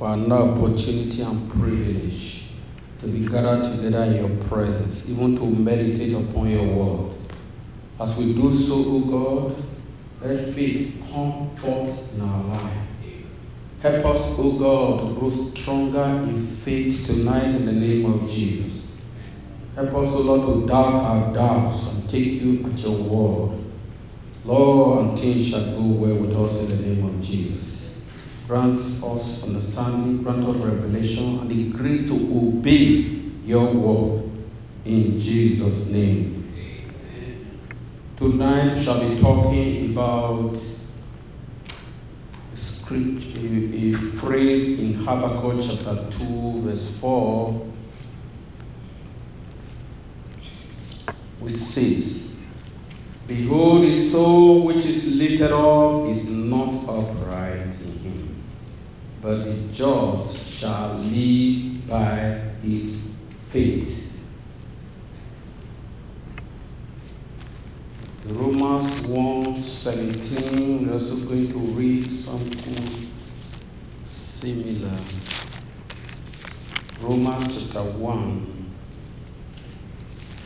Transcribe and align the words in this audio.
for 0.00 0.14
another 0.14 0.52
opportunity 0.52 1.20
and 1.20 1.50
privilege 1.50 2.44
to 3.00 3.06
be 3.06 3.28
gathered 3.28 3.62
together 3.64 4.04
in 4.04 4.16
your 4.16 4.34
presence, 4.48 5.10
even 5.10 5.36
to 5.36 5.44
meditate 5.44 6.14
upon 6.14 6.48
your 6.48 6.64
word. 6.64 7.14
As 8.00 8.16
we 8.16 8.32
do 8.32 8.50
so, 8.50 8.76
O 8.76 9.00
God, 9.00 9.56
let 10.22 10.54
faith 10.54 11.04
come 11.12 11.54
forth 11.56 12.14
in 12.14 12.22
our 12.22 12.44
life. 12.44 12.78
Help 13.82 14.06
us, 14.06 14.38
O 14.38 14.52
God, 14.52 15.00
to 15.00 15.20
grow 15.20 15.28
stronger 15.28 16.30
in 16.30 16.38
faith 16.38 17.04
tonight 17.04 17.52
in 17.52 17.66
the 17.66 17.72
name 17.72 18.10
of 18.10 18.26
Jesus. 18.30 19.04
Help 19.74 19.94
us, 19.96 20.14
O 20.14 20.22
Lord, 20.22 20.62
to 20.62 20.66
doubt 20.66 20.94
our 20.94 21.34
doubts 21.34 21.92
and 21.92 22.08
take 22.08 22.40
you 22.40 22.64
at 22.64 22.78
your 22.78 22.96
word. 22.96 23.58
Lord, 24.46 25.04
and 25.04 25.18
things 25.18 25.48
shall 25.48 25.78
go 25.78 25.82
well 25.82 26.16
with 26.16 26.34
us 26.34 26.58
in 26.60 26.68
the 26.70 26.86
name 26.86 27.04
of 27.04 27.22
Jesus. 27.22 27.79
Grant 28.50 28.80
us 28.80 29.46
understanding, 29.46 30.24
grant 30.24 30.44
us 30.44 30.56
revelation, 30.56 31.38
and 31.38 31.48
the 31.48 31.70
grace 31.70 32.08
to 32.08 32.14
obey 32.14 33.22
your 33.44 33.72
word 33.72 34.28
in 34.84 35.20
Jesus' 35.20 35.86
name. 35.86 36.52
Tonight 38.16 38.74
we 38.74 38.82
shall 38.82 39.08
be 39.08 39.20
talking 39.20 39.92
about 39.92 40.56
a, 42.90 42.96
a, 42.96 43.92
phrase 43.92 44.80
in 44.80 44.94
Habakkuk 44.94 45.62
chapter 45.62 46.10
2, 46.18 46.60
verse 46.62 46.98
4, 46.98 47.52
which 51.38 51.52
says, 51.52 52.44
Behold, 53.28 53.84
his 53.84 54.10
soul 54.10 54.64
which 54.64 54.84
is 54.84 55.14
lifted 55.14 55.52
up 55.52 56.08
is 56.08 56.28
not 56.28 56.74
upright 56.88 57.76
but 59.22 59.44
the 59.44 59.54
just 59.72 60.44
shall 60.46 60.94
live 60.94 61.86
by 61.88 62.40
his 62.62 63.14
faith. 63.48 64.08
Romans 68.26 69.06
1 69.06 69.58
17, 69.58 70.86
we're 70.86 70.92
also 70.92 71.16
going 71.26 71.50
to 71.52 71.58
read 71.58 72.10
something 72.10 72.86
similar. 74.04 74.96
Romans 77.00 77.72
chapter 77.72 77.82
1, 77.82 78.72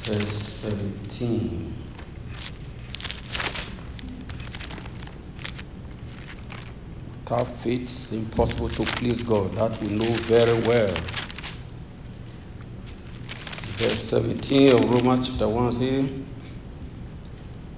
verse 0.04 0.28
17. 0.28 1.83
Without 7.24 7.48
faith, 7.48 7.82
it's 7.84 8.12
impossible 8.12 8.68
to 8.68 8.84
please 8.84 9.22
God. 9.22 9.54
That 9.54 9.80
we 9.80 9.88
know 9.88 10.04
very 10.04 10.60
well. 10.64 10.94
Verse 13.78 14.02
17 14.10 14.74
of 14.74 14.90
Romans 14.90 15.30
chapter 15.30 15.48
1 15.48 15.72
says, 15.72 16.10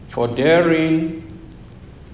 For 0.09 0.27
therein 0.27 1.49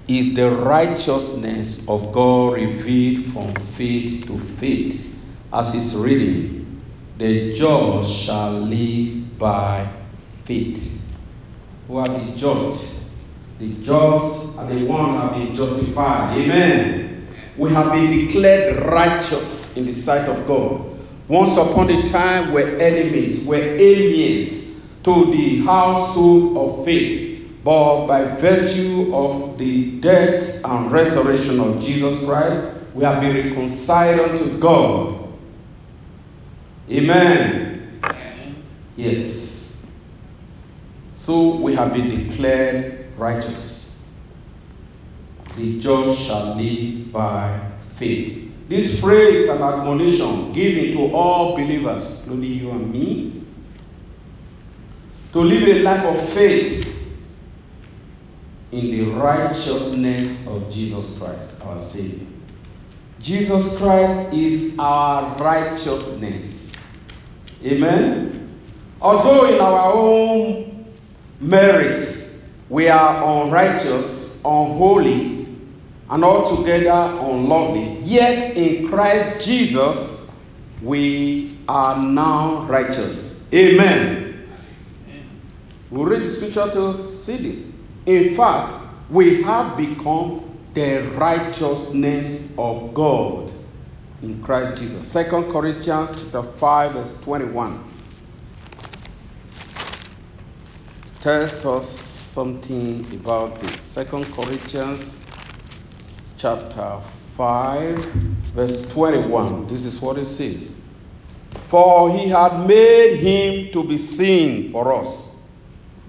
is 0.09 0.35
the 0.35 0.51
righteousness 0.51 1.89
of 1.89 2.13
God 2.13 2.57
revealed 2.57 3.25
from 3.25 3.49
faith 3.49 4.27
to 4.27 4.37
faith, 4.37 5.19
as 5.55 5.75
is 5.75 5.97
written, 5.97 6.83
The 7.17 7.55
just 7.55 8.13
shall 8.13 8.53
live 8.61 9.39
by 9.39 9.91
faith. 10.45 11.01
Who 11.89 11.97
are 11.97 12.09
the 12.09 12.37
just? 12.37 13.11
The 13.59 13.73
just 13.83 14.59
are 14.59 14.67
the 14.67 14.85
one 14.85 15.13
who 15.13 15.17
have 15.17 15.33
been 15.33 15.55
justified. 15.55 16.37
Amen 16.37 17.02
we 17.57 17.71
have 17.71 17.93
been 17.93 18.27
declared 18.27 18.87
righteous 18.87 19.77
in 19.77 19.87
the 19.87 19.93
sight 19.93 20.29
of 20.29 20.47
God. 20.47 20.89
Once 21.29 21.57
upon 21.57 21.91
a 21.91 22.09
time, 22.09 22.53
we're 22.53 22.79
enemies, 22.79 23.47
we're 23.47 23.77
aliens 23.77 24.75
to 25.05 25.31
the 25.33 25.59
household 25.65 26.57
of 26.57 26.85
faith, 26.85 27.49
but 27.65 28.07
by 28.07 28.25
virtue 28.25 29.15
of 29.15 29.59
the 29.59 30.01
death 30.01 30.65
and 30.65 30.91
resurrection 30.91 31.61
of 31.61 31.81
Jesus 31.81 32.25
Christ, 32.25 32.67
we 32.95 33.05
have 33.05 33.21
been 33.21 33.49
reconciled 33.49 34.31
unto 34.31 34.59
God. 34.59 35.29
Amen. 36.91 38.01
Yes. 38.97 39.83
So 41.15 41.57
we 41.57 41.75
have 41.75 41.95
been 41.95 42.09
declared 42.09 43.07
righteous 43.17 43.82
the 45.57 45.79
just 45.81 46.21
shall 46.23 46.57
live 46.57 47.13
by 47.13 47.61
faith. 47.95 48.51
This 48.69 49.01
phrase 49.01 49.35
is 49.35 49.49
an 49.49 49.63
admonition 49.63 50.53
given 50.53 50.93
to 50.93 51.15
all 51.15 51.57
believers, 51.57 52.27
including 52.27 52.53
you 52.53 52.71
and 52.71 52.93
me, 52.93 53.43
to 55.33 55.41
live 55.41 55.69
a 55.69 55.83
life 55.83 56.05
of 56.05 56.29
faith 56.31 56.93
in 58.73 58.91
the 58.91 59.11
righteousness 59.13 60.47
of 60.47 60.73
Jesus 60.73 61.19
Christ, 61.19 61.63
our 61.67 61.79
Savior. 61.79 62.27
Jesus 63.19 63.77
Christ 63.77 64.33
is 64.33 64.77
our 64.79 65.37
righteousness. 65.37 66.73
Amen. 67.65 68.59
Although 69.01 69.55
in 69.55 69.61
our 69.61 69.93
own 69.93 70.87
merit 71.41 72.09
we 72.69 72.89
are 72.89 73.45
unrighteous, 73.45 74.41
unholy, 74.45 75.42
and 76.13 76.23
altogether 76.25 76.91
unlovely. 77.23 77.99
Yet 78.03 78.55
in 78.55 78.87
Christ 78.89 79.47
Jesus 79.47 80.31
we 80.83 81.59
are 81.67 81.97
now 81.97 82.67
righteous. 82.67 83.49
Amen. 83.55 84.47
We 85.91 86.05
read 86.05 86.23
the 86.23 86.31
scripture 86.31 86.71
to 86.71 87.07
see 87.07 87.37
this. 87.39 87.67
In 88.05 88.35
fact, 88.35 88.75
we 89.09 89.43
have 89.43 89.77
become 89.79 90.59
the 90.75 91.03
righteousness 91.17 92.55
of 92.59 92.93
God 92.93 93.51
in 94.21 94.43
Christ 94.43 94.83
Jesus. 94.83 95.07
Second 95.07 95.51
Corinthians 95.51 96.23
chapter 96.23 96.43
5, 96.43 96.93
verse 96.93 97.21
21. 97.23 97.85
Tells 101.21 101.65
us 101.65 101.89
something 101.89 103.07
about 103.15 103.59
this. 103.61 103.81
Second 103.81 104.25
Corinthians 104.33 105.32
chapter 106.43 107.01
5, 107.37 108.05
verse 108.57 108.93
21. 108.93 109.69
This 109.69 109.85
is 109.85 110.03
what 110.03 110.19
it 110.19 110.25
says. 110.25 110.75
For 111.69 112.11
he 112.11 112.29
had 112.29 112.67
made 112.67 113.17
him 113.19 113.71
to 113.71 113.85
be 113.85 113.97
sin 113.97 114.73
for 114.73 114.93
us, 114.93 115.37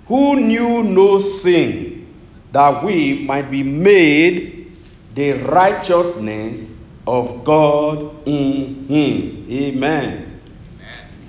who 0.07 0.37
knew 0.37 0.81
no 0.81 1.19
sin, 1.19 2.11
that 2.51 2.83
we 2.83 3.19
might 3.19 3.51
be 3.51 3.61
made 3.61 4.75
the 5.13 5.33
righteousness 5.33 6.83
of 7.05 7.43
God 7.43 8.27
in 8.27 8.87
him. 8.87 9.45
Amen. 9.51 10.03
Amen. 10.03 10.41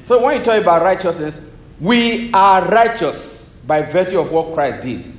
So 0.05 0.25
when 0.25 0.39
you 0.39 0.45
talk 0.45 0.63
about 0.63 0.81
righteousness, 0.81 1.43
we 1.79 2.33
are 2.33 2.67
righteous 2.71 3.51
by 3.67 3.83
virtue 3.83 4.19
of 4.19 4.33
what 4.33 4.55
Christ 4.55 4.83
did. 4.83 5.15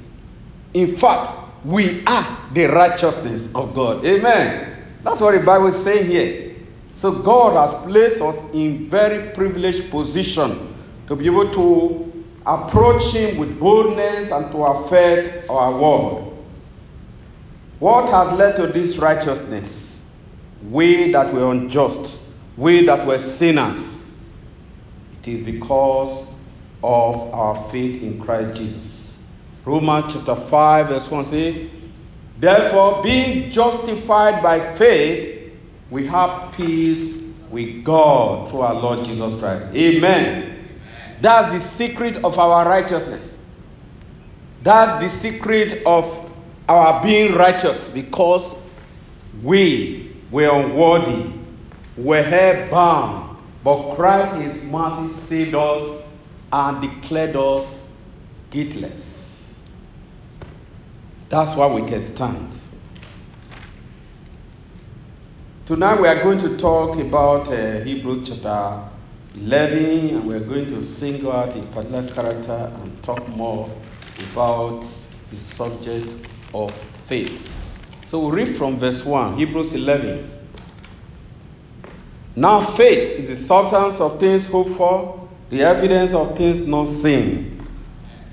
In 0.73 0.95
fact, 0.95 1.44
we 1.65 2.05
are 2.05 2.49
the 2.53 2.65
righteousness 2.67 3.49
of 3.55 3.73
God. 3.73 4.05
Amen. 4.05 4.83
That's 5.03 5.19
what 5.19 5.33
the 5.33 5.43
Bible 5.43 5.67
is 5.67 5.83
saying 5.83 6.09
here. 6.09 6.55
So 6.93 7.23
God 7.23 7.53
has 7.57 7.73
placed 7.83 8.21
us 8.21 8.37
in 8.53 8.87
very 8.87 9.33
privileged 9.33 9.89
position 9.89 10.75
to 11.07 11.15
be 11.15 11.25
able 11.25 11.49
to 11.51 12.25
approach 12.45 13.13
Him 13.13 13.37
with 13.37 13.59
boldness 13.59 14.31
and 14.31 14.51
to 14.51 14.63
affect 14.63 15.49
our 15.49 15.71
world. 15.71 16.45
What 17.79 18.09
has 18.11 18.37
led 18.37 18.55
to 18.57 18.67
this 18.67 18.97
righteousness? 18.97 20.03
We 20.69 21.11
that 21.13 21.33
were 21.33 21.51
unjust, 21.51 22.29
we 22.57 22.85
that 22.85 23.05
were 23.07 23.19
sinners. 23.19 24.15
It 25.19 25.27
is 25.27 25.45
because 25.45 26.31
of 26.83 27.33
our 27.33 27.55
faith 27.71 28.03
in 28.03 28.21
Christ 28.21 28.55
Jesus. 28.55 28.94
Romans 29.65 30.13
chapter 30.13 30.35
5, 30.35 30.89
verse 30.89 31.09
1 31.09 31.25
says, 31.25 31.69
Therefore, 32.37 33.01
being 33.01 33.49
justified 33.51 34.43
by 34.43 34.59
faith, 34.59 35.51
we 35.89 36.05
have 36.07 36.53
peace 36.53 37.23
with 37.49 37.83
God 37.83 38.49
through 38.49 38.61
our 38.61 38.75
Lord 38.75 39.05
Jesus 39.05 39.33
Christ. 39.39 39.65
Amen. 39.73 40.67
That's 41.21 41.53
the 41.53 41.59
secret 41.59 42.23
of 42.23 42.37
our 42.37 42.67
righteousness. 42.67 43.37
That's 44.61 45.01
the 45.01 45.09
secret 45.09 45.81
of 45.85 46.31
our 46.67 47.03
being 47.03 47.33
righteous 47.33 47.89
because 47.89 48.55
we 49.43 50.15
were 50.31 50.49
unworthy, 50.49 51.31
were 51.97 52.23
held 52.23 52.69
bound, 52.69 53.37
but 53.63 53.95
Christ 53.95 54.35
His 54.35 54.63
mercy 54.63 55.07
saved 55.13 55.55
us 55.55 55.87
and 56.51 56.81
declared 56.81 57.35
us 57.35 57.87
guiltless. 58.49 59.14
That's 61.29 61.55
why 61.55 61.67
we 61.67 61.87
can 61.87 62.01
stand. 62.01 62.55
Tonight 65.65 65.99
we 65.99 66.07
are 66.07 66.21
going 66.21 66.37
to 66.39 66.55
talk 66.57 66.99
about 66.99 67.47
uh, 67.47 67.79
Hebrews 67.79 68.29
chapter 68.29 68.87
11 69.41 70.09
and 70.09 70.27
we're 70.27 70.39
going 70.39 70.67
to 70.67 70.79
single 70.79 71.31
out 71.31 71.55
a 71.55 71.61
particular 71.63 72.07
character 72.09 72.71
and 72.81 73.03
talk 73.03 73.27
more 73.29 73.67
about 74.31 74.81
the 75.31 75.37
subject 75.37 76.15
of 76.53 76.71
faith. 76.71 77.59
So 78.05 78.19
we'll 78.19 78.31
read 78.31 78.47
from 78.47 78.77
verse 78.77 79.03
1, 79.03 79.37
Hebrews 79.37 79.73
11. 79.73 80.29
Now 82.35 82.61
faith 82.61 83.17
is 83.17 83.29
the 83.29 83.35
substance 83.35 83.99
of 83.99 84.19
things 84.19 84.45
hoped 84.45 84.69
for, 84.69 85.27
the 85.49 85.63
evidence 85.63 86.13
of 86.13 86.37
things 86.37 86.59
not 86.67 86.87
seen. 86.87 87.65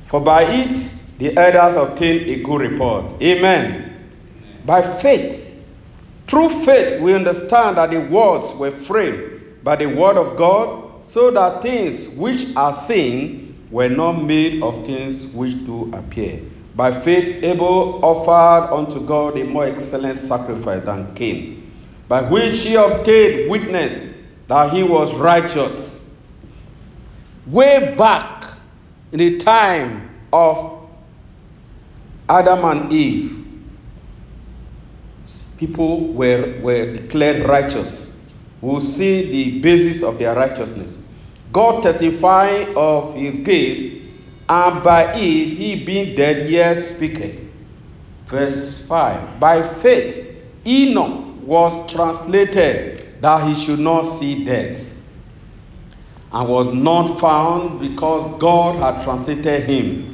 For 0.04 0.20
by 0.20 0.42
it 0.42 0.94
the 1.22 1.38
elders 1.38 1.76
obtained 1.76 2.28
a 2.28 2.42
good 2.42 2.62
report. 2.62 3.22
Amen. 3.22 3.96
By 4.66 4.82
faith, 4.82 5.64
through 6.26 6.48
faith, 6.48 7.00
we 7.00 7.14
understand 7.14 7.76
that 7.76 7.92
the 7.92 8.00
worlds 8.00 8.52
were 8.56 8.72
framed 8.72 9.62
by 9.62 9.76
the 9.76 9.86
word 9.86 10.16
of 10.16 10.36
God, 10.36 10.82
so 11.06 11.30
that 11.30 11.62
things 11.62 12.08
which 12.08 12.56
are 12.56 12.72
seen 12.72 13.69
were 13.70 13.88
not 13.88 14.14
made 14.14 14.64
of 14.64 14.84
things 14.84 15.32
which 15.32 15.64
do 15.64 15.92
appear. 15.94 16.42
By 16.74 16.90
faith, 16.90 17.44
Abel 17.44 18.04
offered 18.04 18.74
unto 18.74 18.98
God 19.06 19.38
a 19.38 19.44
more 19.44 19.66
excellent 19.66 20.16
sacrifice 20.16 20.84
than 20.84 21.14
Cain, 21.14 21.70
by 22.08 22.22
which 22.22 22.64
he 22.64 22.74
obtained 22.74 23.48
witness 23.48 23.96
that 24.48 24.72
he 24.72 24.82
was 24.82 25.14
righteous. 25.14 26.12
Way 27.46 27.94
back 27.96 28.44
in 29.12 29.19
the 29.19 29.38
time 29.38 30.10
of 30.32 30.81
Adam 32.32 32.64
and 32.64 32.90
Eve, 32.90 33.46
people 35.58 36.14
were, 36.14 36.58
were 36.62 36.94
declared 36.94 37.46
righteous. 37.46 38.26
We'll 38.62 38.81
see 38.81 39.31
the 39.31 39.61
basis 39.61 40.02
of 40.02 40.19
their 40.19 40.34
righteousness. 40.34 40.96
God 41.52 41.82
testifying 41.82 42.75
of 42.75 43.14
his 43.14 43.37
grace 43.37 43.82
and 44.49 44.82
by 44.82 45.12
it 45.12 45.55
he 45.55 45.84
being 45.84 46.14
dead 46.14 46.50
yet 46.50 46.79
speaketh. 46.79 47.38
Verse 48.25 48.88
5 48.88 49.38
By 49.38 49.62
faith 49.62 50.43
Enoch 50.67 51.43
was 51.43 51.93
translated 51.93 53.20
that 53.20 53.46
he 53.46 53.55
should 53.55 53.79
not 53.79 54.02
see 54.02 54.43
death, 54.46 54.99
and 56.32 56.49
was 56.49 56.73
not 56.75 57.20
found 57.20 57.79
because 57.79 58.40
God 58.40 58.76
had 58.76 59.05
translated 59.05 59.64
him. 59.64 60.11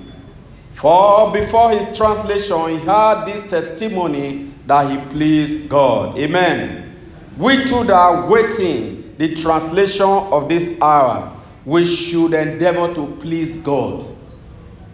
For 0.78 1.32
before 1.32 1.72
his 1.72 1.96
translation, 1.96 2.68
he 2.68 2.86
had 2.86 3.24
this 3.24 3.42
testimony 3.50 4.54
that 4.68 4.88
he 4.88 5.10
pleased 5.10 5.68
God. 5.68 6.16
Amen. 6.16 6.94
We 7.36 7.64
too 7.64 7.90
are 7.90 8.28
waiting 8.28 9.16
the 9.18 9.34
translation 9.34 10.06
of 10.06 10.48
this 10.48 10.80
hour, 10.80 11.36
we 11.64 11.84
should 11.84 12.32
endeavor 12.32 12.94
to 12.94 13.08
please 13.16 13.58
God. 13.58 14.06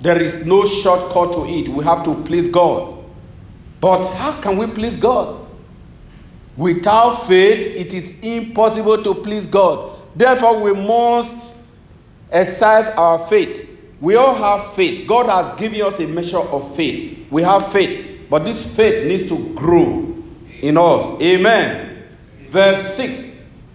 There 0.00 0.18
is 0.18 0.46
no 0.46 0.64
shortcut 0.64 1.34
to 1.34 1.44
it. 1.44 1.68
We 1.68 1.84
have 1.84 2.02
to 2.04 2.14
please 2.24 2.48
God. 2.48 3.04
But 3.82 4.08
how 4.14 4.40
can 4.40 4.56
we 4.56 4.66
please 4.66 4.96
God? 4.96 5.46
Without 6.56 7.12
faith, 7.26 7.66
it 7.76 7.92
is 7.92 8.18
impossible 8.20 9.02
to 9.02 9.14
please 9.16 9.46
God. 9.46 9.98
Therefore, 10.16 10.62
we 10.62 10.72
must 10.72 11.58
exercise 12.30 12.86
our 12.96 13.18
faith. 13.18 13.73
We 14.04 14.16
all 14.16 14.34
have 14.34 14.74
faith. 14.74 15.08
God 15.08 15.26
has 15.26 15.48
given 15.58 15.80
us 15.80 15.98
a 15.98 16.06
measure 16.06 16.38
of 16.38 16.76
faith. 16.76 17.26
We 17.30 17.42
have 17.42 17.66
faith, 17.72 18.26
but 18.28 18.44
this 18.44 18.76
faith 18.76 19.06
needs 19.06 19.26
to 19.28 19.54
grow 19.54 20.14
in 20.60 20.76
us. 20.76 21.10
Amen. 21.22 22.04
Verse 22.48 22.96
6 22.96 23.26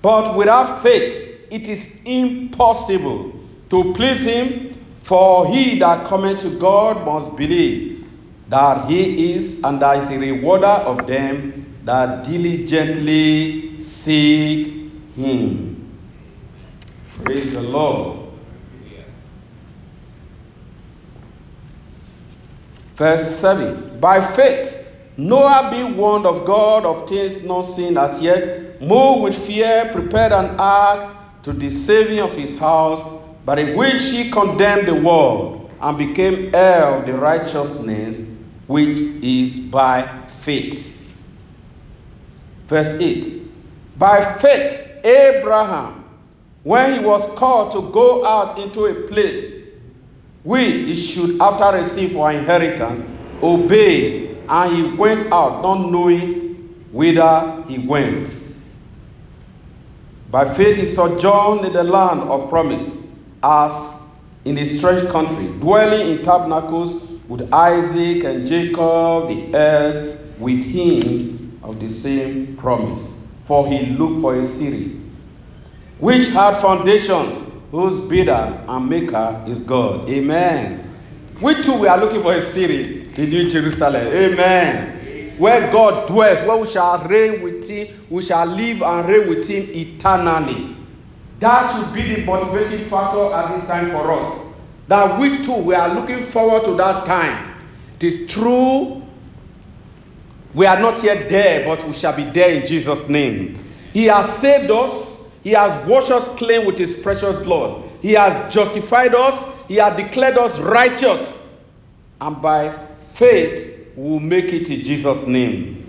But 0.04 0.38
without 0.38 0.84
faith, 0.84 1.48
it 1.50 1.68
is 1.68 2.00
impossible 2.06 3.34
to 3.72 3.94
please 3.96 4.22
Him. 4.22 4.76
For 5.02 5.48
he 5.48 5.80
that 5.80 6.06
cometh 6.06 6.42
to 6.42 6.60
God 6.60 7.04
must 7.04 7.36
believe 7.36 8.08
that 8.50 8.88
he 8.88 9.34
is, 9.34 9.60
and 9.64 9.82
that 9.82 9.98
is 9.98 10.12
a 10.12 10.20
rewarder 10.20 10.68
of 10.68 11.08
them 11.08 11.78
that 11.86 12.26
diligently 12.26 13.82
seek 13.82 14.92
him. 15.16 15.98
Praise 17.24 17.54
the 17.54 17.62
Lord. 17.62 18.19
Verse 23.00 23.38
7 23.38 24.02
By 24.02 24.20
faith, 24.20 24.86
Noah 25.16 25.70
being 25.72 25.96
warned 25.96 26.26
of 26.26 26.44
God 26.44 26.86
of 26.86 27.08
things 27.08 27.42
not 27.46 27.62
seen 27.62 27.98
as 27.98 28.22
yet, 28.22 28.82
moved 28.82 29.24
with 29.24 29.48
fear, 29.48 29.90
prepared 29.94 30.34
an 30.34 30.60
ark 30.60 31.16
to 31.44 31.54
the 31.54 31.70
saving 31.70 32.20
of 32.20 32.36
his 32.36 32.60
house 32.60 33.02
by 33.46 33.74
which 33.74 34.04
he 34.12 34.30
condemned 34.30 34.86
the 34.86 34.96
world 34.96 35.72
and 35.82 35.98
became 35.98 36.54
heir 36.54 36.84
of 36.88 37.06
the 37.06 37.14
righteousness 37.14 38.30
which 38.68 38.98
is 39.24 39.58
by 39.58 40.02
faith. 40.28 41.10
Verse 42.68 43.02
8 43.02 43.98
By 43.98 44.26
faith, 44.26 45.06
Abraham, 45.06 46.04
when 46.64 47.00
he 47.00 47.06
was 47.06 47.26
called 47.40 47.72
to 47.72 47.94
go 47.94 48.26
out 48.26 48.60
into 48.60 48.88
a 48.88 48.94
place 49.08 49.59
we 50.50 50.96
should 50.96 51.40
after 51.40 51.78
receive 51.78 52.18
our 52.18 52.32
inheritance, 52.32 53.04
obey, 53.40 54.36
and 54.50 54.76
he 54.76 54.96
went 54.96 55.32
out, 55.32 55.62
not 55.62 55.92
knowing 55.92 56.56
whither 56.92 57.64
he 57.68 57.78
went. 57.78 58.28
By 60.32 60.46
faith, 60.46 60.78
he 60.78 60.86
sojourned 60.86 61.68
in 61.68 61.74
the 61.74 61.84
land 61.84 62.22
of 62.22 62.50
promise 62.50 62.98
as 63.44 63.96
in 64.44 64.58
a 64.58 64.66
strange 64.66 65.08
country, 65.10 65.46
dwelling 65.60 66.18
in 66.18 66.24
tabernacles 66.24 66.96
with 67.28 67.54
Isaac 67.54 68.24
and 68.24 68.48
Jacob, 68.48 69.28
the 69.30 69.52
heirs 69.54 70.18
with 70.40 70.64
him 70.64 71.60
of 71.62 71.80
the 71.80 71.88
same 71.88 72.58
promise. 72.58 73.28
For 73.44 73.68
he 73.68 73.86
looked 73.86 74.22
for 74.22 74.36
a 74.36 74.44
city 74.44 75.00
which 76.00 76.30
had 76.30 76.58
foundations, 76.58 77.40
whose 77.72 78.02
builder 78.02 78.64
and 78.68 78.90
maker 78.90 79.44
is 79.48 79.62
God. 79.62 80.10
Amen. 80.10 80.86
We 81.42 81.62
too 81.62 81.80
we 81.80 81.88
are 81.88 82.00
looking 82.00 82.22
for 82.22 82.34
a 82.34 82.42
city, 82.42 83.04
the 83.04 83.26
New 83.26 83.50
Jerusalem. 83.50 84.08
Amen. 84.08 85.38
Where 85.38 85.72
God 85.72 86.08
dwells, 86.10 86.46
where 86.46 86.58
we 86.58 86.68
shall 86.70 87.08
reign 87.08 87.42
with 87.42 87.70
him, 87.70 87.88
we 88.10 88.24
shall 88.24 88.46
live 88.46 88.82
and 88.82 89.08
reign 89.08 89.30
with 89.30 89.48
him 89.48 89.68
eternally. 89.70 90.76
That 91.40 91.74
should 91.74 91.94
be 91.94 92.16
the 92.16 92.26
motivating 92.26 92.86
factor 92.90 93.32
at 93.32 93.56
this 93.56 93.66
time 93.68 93.90
for 93.90 94.12
us. 94.12 94.48
That 94.90 95.18
we 95.20 95.42
too, 95.42 95.56
we 95.56 95.76
are 95.76 95.94
looking 95.94 96.24
forward 96.24 96.66
to 96.66 96.76
that 96.76 97.06
time. 97.06 97.56
It 97.96 98.04
is 98.04 98.28
true, 98.28 99.02
we 100.54 100.66
are 100.66 100.80
not 100.80 101.02
yet 101.04 101.30
there, 101.30 101.66
but 101.66 101.86
we 101.86 101.94
shall 101.94 102.16
be 102.16 102.24
there 102.24 102.60
in 102.60 102.68
Jesus' 102.68 103.08
name. 103.08 103.64
He 103.94 104.06
has 104.06 104.38
saved 104.38 104.72
us, 104.72 105.09
He 105.44 105.52
has 105.52 105.76
washed 105.88 106.12
us 106.12 106.28
clean 106.30 106.66
with 106.66 106.78
His 106.78 106.96
precious 106.96 107.44
blood, 107.44 107.84
He 108.02 108.14
has 108.14 108.54
justified 108.54 109.16
us, 109.16 109.44
He 109.68 109.76
has 109.76 109.96
declared 109.96 110.38
us 110.38 110.60
righteous, 110.60 111.46
and 112.22 112.42
by 112.42 112.88
faith, 113.00 113.94
we 113.96 114.04
will 114.04 114.20
make 114.20 114.54
it 114.54 114.70
in 114.70 114.84
Jesus' 114.84 115.26
name. 115.26 115.86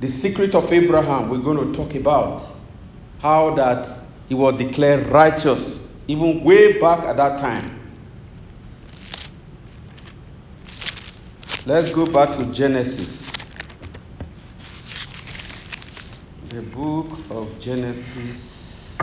The 0.00 0.08
secret 0.08 0.54
of 0.54 0.72
Abraham, 0.72 1.28
we're 1.28 1.38
going 1.38 1.72
to 1.72 1.76
talk 1.76 1.94
about 1.94 2.42
how 3.20 3.54
that 3.54 3.88
he 4.28 4.34
was 4.34 4.56
declared 4.56 5.06
righteous 5.06 5.88
even 6.06 6.44
way 6.44 6.78
back 6.80 7.00
at 7.04 7.16
that 7.16 7.38
time. 7.38 7.80
Let's 11.66 11.92
go 11.92 12.06
back 12.06 12.32
to 12.36 12.46
Genesis. 12.46 13.27
The 16.48 16.62
book 16.62 17.06
of 17.28 17.60
Genesis, 17.60 18.96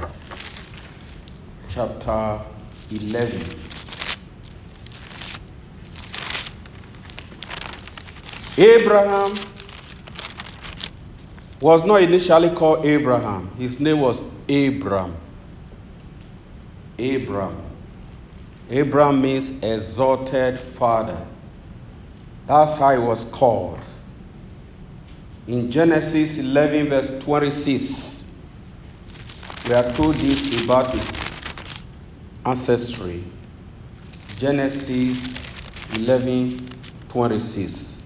chapter 1.70 2.42
11. 2.90 3.40
Abraham 8.58 9.36
was 11.62 11.86
not 11.86 12.02
initially 12.02 12.50
called 12.50 12.84
Abraham. 12.84 13.52
His 13.60 13.80
name 13.80 14.00
was 14.00 14.24
Abram. 14.50 15.16
Abram. 16.98 17.62
Abram 18.72 19.22
means 19.22 19.64
exalted 19.64 20.60
father. 20.60 21.28
That's 22.48 22.76
how 22.76 22.94
he 22.94 22.98
was 22.98 23.26
called. 23.26 23.78
In 25.48 25.70
Genesis 25.70 26.40
11, 26.40 26.90
verse 26.90 27.20
26, 27.20 28.32
we 29.68 29.74
are 29.76 29.92
told 29.94 30.16
this 30.16 30.64
about 30.64 30.90
his 30.92 31.06
ancestry. 32.44 33.24
Genesis 34.38 35.62
11, 35.98 36.68
26. 37.10 38.04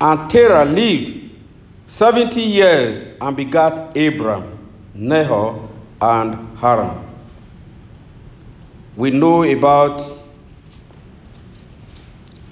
And 0.00 0.28
Terah 0.28 0.64
lived 0.64 1.30
seventy 1.86 2.42
years 2.42 3.12
and 3.20 3.36
begat 3.36 3.96
Abram, 3.96 4.58
Nahor, 4.94 5.68
and 6.00 6.58
Haran. 6.58 7.06
We 8.96 9.10
know 9.10 9.44
about 9.44 10.02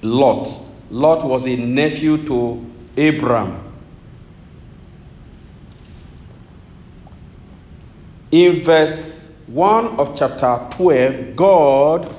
Lot. 0.03 0.49
Lot 0.91 1.25
was 1.25 1.47
a 1.49 1.57
nephew 1.57 2.25
to 2.27 2.65
Abram. 2.97 3.70
In 8.31 8.61
verse 8.61 9.35
1 9.49 9.99
of 9.99 10.15
chapter 10.17 10.67
12, 10.71 11.35
God 11.35 12.15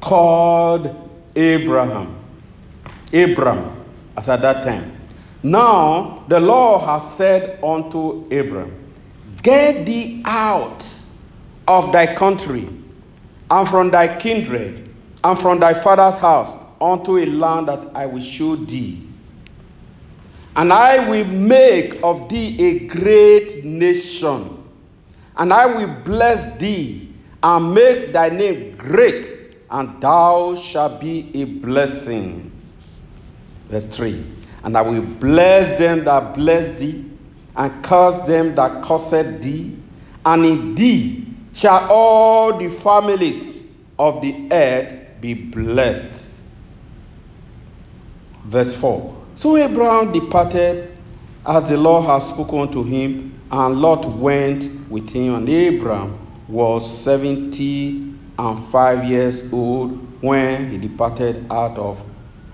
called 0.00 1.10
Abraham. 1.34 2.16
Abram, 3.12 3.84
as 4.16 4.28
at 4.28 4.42
that 4.42 4.62
time. 4.62 4.92
Now 5.42 6.24
the 6.28 6.38
Lord 6.38 6.82
has 6.82 7.16
said 7.16 7.62
unto 7.64 8.26
Abram, 8.26 8.72
Get 9.42 9.86
thee 9.86 10.22
out 10.24 10.88
of 11.66 11.92
thy 11.92 12.14
country, 12.14 12.68
and 13.50 13.68
from 13.68 13.90
thy 13.90 14.16
kindred, 14.18 14.88
and 15.24 15.38
from 15.38 15.60
thy 15.60 15.74
father's 15.74 16.18
house, 16.18 16.56
unto 16.80 17.16
a 17.18 17.26
land 17.26 17.68
that 17.68 17.94
I 17.94 18.06
will 18.06 18.20
show 18.20 18.56
thee. 18.56 19.02
And 20.54 20.72
I 20.72 21.08
will 21.08 21.26
make 21.26 22.02
of 22.02 22.28
thee 22.28 22.56
a 22.58 22.86
great 22.86 23.64
nation 23.64 24.65
and 25.38 25.52
I 25.52 25.66
will 25.66 25.94
bless 26.04 26.56
thee 26.56 27.12
and 27.42 27.74
make 27.74 28.12
thy 28.12 28.28
name 28.30 28.76
great, 28.76 29.26
and 29.70 30.00
thou 30.00 30.54
shalt 30.54 31.00
be 31.00 31.30
a 31.34 31.44
blessing. 31.44 32.50
Verse 33.68 33.84
3 33.86 34.24
And 34.64 34.76
I 34.76 34.82
will 34.82 35.02
bless 35.02 35.78
them 35.78 36.04
that 36.04 36.34
bless 36.34 36.72
thee, 36.72 37.04
and 37.54 37.84
curse 37.84 38.20
them 38.20 38.54
that 38.54 38.82
cursed 38.82 39.42
thee, 39.42 39.76
and 40.24 40.44
in 40.44 40.74
thee 40.74 41.26
shall 41.52 41.86
all 41.90 42.58
the 42.58 42.68
families 42.68 43.66
of 43.98 44.20
the 44.22 44.48
earth 44.52 44.94
be 45.20 45.34
blessed. 45.34 46.40
Verse 48.44 48.74
4 48.78 49.26
So 49.34 49.56
Abraham 49.56 50.12
departed 50.12 50.96
as 51.44 51.68
the 51.68 51.76
Lord 51.76 52.04
had 52.04 52.18
spoken 52.18 52.70
to 52.72 52.82
him 52.82 53.40
and 53.50 53.76
Lot 53.80 54.04
went 54.06 54.68
with 54.90 55.10
him, 55.10 55.34
and 55.34 55.48
Abram 55.48 56.18
was 56.48 57.02
seventy 57.02 58.14
and 58.38 58.58
five 58.58 59.04
years 59.04 59.52
old 59.52 60.22
when 60.22 60.70
he 60.70 60.78
departed 60.78 61.50
out 61.50 61.76
of 61.78 62.02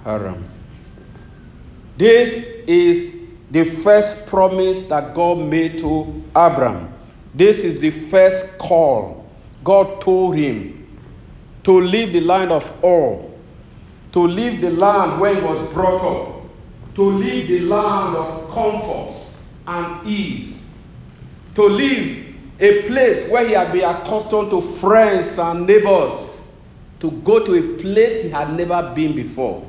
Haran. 0.04 0.48
This 1.96 2.42
is 2.66 3.14
the 3.50 3.64
first 3.64 4.26
promise 4.26 4.84
that 4.84 5.14
God 5.14 5.38
made 5.38 5.78
to 5.78 6.24
Abram. 6.34 6.92
This 7.34 7.64
is 7.64 7.80
the 7.80 7.90
first 7.90 8.58
call 8.58 9.30
God 9.64 10.00
told 10.00 10.36
him 10.36 11.00
to 11.64 11.80
leave 11.80 12.12
the 12.12 12.20
land 12.20 12.50
of 12.50 12.64
Ur, 12.84 13.24
to 14.12 14.26
leave 14.26 14.60
the 14.60 14.70
land 14.70 15.20
where 15.20 15.34
he 15.34 15.40
was 15.40 15.72
brought 15.72 16.02
up, 16.02 16.94
to 16.94 17.02
leave 17.02 17.48
the 17.48 17.60
land 17.60 18.16
of 18.16 18.50
comfort 18.50 19.16
and 19.66 20.06
ease 20.06 20.62
to 21.54 21.64
leave 21.64 22.21
a 22.62 22.82
place 22.82 23.28
where 23.28 23.44
he 23.44 23.54
had 23.54 23.72
been 23.72 23.84
accustomed 23.84 24.48
to 24.50 24.62
friends 24.76 25.36
and 25.36 25.66
neighbors, 25.66 26.52
to 27.00 27.10
go 27.10 27.44
to 27.44 27.52
a 27.52 27.82
place 27.82 28.22
he 28.22 28.28
had 28.28 28.54
never 28.54 28.92
been 28.94 29.16
before. 29.16 29.66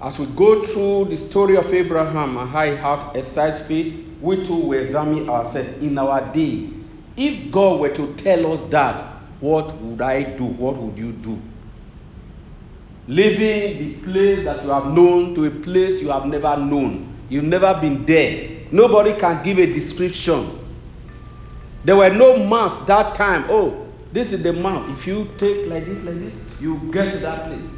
As 0.00 0.20
we 0.20 0.26
go 0.26 0.64
through 0.64 1.06
the 1.06 1.16
story 1.16 1.56
of 1.56 1.74
Abraham 1.74 2.36
and 2.36 2.48
how 2.48 2.62
he 2.64 2.76
had 2.76 3.16
exercised 3.16 3.66
faith, 3.66 3.92
we 4.20 4.44
too 4.44 4.54
will 4.54 4.78
examine 4.78 5.28
ourselves 5.28 5.70
in 5.78 5.98
our 5.98 6.32
day. 6.32 6.70
If 7.16 7.50
God 7.50 7.80
were 7.80 7.92
to 7.94 8.14
tell 8.14 8.52
us 8.52 8.62
that, 8.70 9.00
what 9.40 9.74
would 9.78 10.00
I 10.00 10.22
do? 10.22 10.44
What 10.44 10.76
would 10.76 10.96
you 10.96 11.10
do? 11.10 11.42
Leaving 13.08 13.78
the 13.78 13.94
place 14.04 14.44
that 14.44 14.62
you 14.62 14.70
have 14.70 14.86
known 14.86 15.34
to 15.34 15.46
a 15.46 15.50
place 15.50 16.00
you 16.00 16.10
have 16.10 16.26
never 16.26 16.56
known. 16.56 17.12
You've 17.28 17.42
never 17.42 17.76
been 17.80 18.06
there. 18.06 18.60
Nobody 18.70 19.18
can 19.18 19.42
give 19.42 19.58
a 19.58 19.66
description. 19.66 20.61
There 21.84 21.96
were 21.96 22.10
no 22.10 22.44
maps 22.44 22.76
that 22.86 23.14
time. 23.14 23.46
Oh, 23.48 23.86
this 24.12 24.32
is 24.32 24.42
the 24.42 24.52
map. 24.52 24.88
If 24.90 25.06
you 25.06 25.28
take 25.38 25.68
like 25.68 25.84
this, 25.84 26.04
like 26.04 26.18
this, 26.18 26.34
you 26.60 26.78
get 26.92 27.12
to 27.12 27.18
that 27.18 27.46
place. 27.46 27.68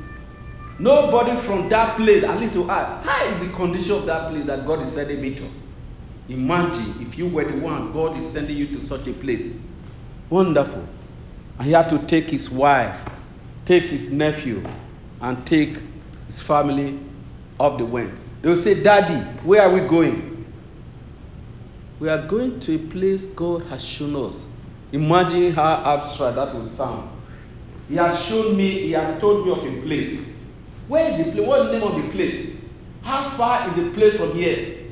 Nobody 0.78 1.36
from 1.42 1.68
that 1.68 1.96
place, 1.96 2.24
at 2.24 2.38
least 2.40 2.54
to 2.54 2.68
ask, 2.68 3.06
how 3.06 3.24
is 3.26 3.46
the 3.46 3.54
condition 3.54 3.92
of 3.92 4.06
that 4.06 4.30
place 4.30 4.44
that 4.46 4.66
God 4.66 4.82
is 4.82 4.90
sending 4.90 5.22
me 5.22 5.34
to? 5.36 5.48
Imagine 6.28 6.94
if 7.00 7.16
you 7.16 7.28
were 7.28 7.44
the 7.44 7.58
one, 7.58 7.92
God 7.92 8.16
is 8.16 8.28
sending 8.30 8.56
you 8.56 8.66
to 8.68 8.80
such 8.80 9.06
a 9.06 9.12
place. 9.12 9.56
Wonderful. 10.30 10.84
And 11.58 11.66
he 11.66 11.72
had 11.72 11.88
to 11.90 11.98
take 12.06 12.28
his 12.28 12.50
wife, 12.50 13.04
take 13.64 13.84
his 13.84 14.10
nephew, 14.10 14.66
and 15.20 15.46
take 15.46 15.78
his 16.26 16.40
family 16.40 16.98
up 17.60 17.78
the 17.78 17.86
wind. 17.86 18.18
They 18.42 18.48
will 18.48 18.56
say, 18.56 18.82
Daddy, 18.82 19.14
where 19.44 19.62
are 19.62 19.72
we 19.72 19.80
going? 19.80 20.33
We 22.04 22.10
are 22.10 22.26
going 22.26 22.60
to 22.60 22.74
a 22.74 22.78
place 22.78 23.24
God 23.24 23.62
has 23.68 23.82
shown 23.82 24.14
us. 24.28 24.46
Imagine 24.92 25.52
how 25.52 25.96
abstract 25.96 26.36
that 26.36 26.54
will 26.54 26.62
sound. 26.62 27.08
He 27.88 27.94
has 27.94 28.22
shown 28.22 28.58
me, 28.58 28.72
he 28.72 28.92
has 28.92 29.18
told 29.22 29.46
me 29.46 29.52
of 29.52 29.64
a 29.64 29.80
place. 29.80 30.22
Where 30.86 31.10
is 31.10 31.24
the 31.24 31.32
place? 31.32 31.46
What's 31.46 31.70
the 31.70 31.78
name 31.78 31.82
of 31.82 32.02
the 32.02 32.10
place? 32.10 32.56
How 33.00 33.22
far 33.22 33.66
is 33.70 33.76
the 33.76 33.90
place 33.92 34.18
from 34.18 34.34
here? 34.34 34.84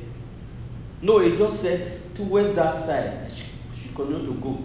No, 1.03 1.19
he 1.19 1.37
just 1.37 1.61
said 1.61 2.15
towards 2.15 2.55
that 2.55 2.73
side. 2.73 3.31
She 3.79 3.89
continued 3.93 4.25
to 4.25 4.33
go. 4.41 4.59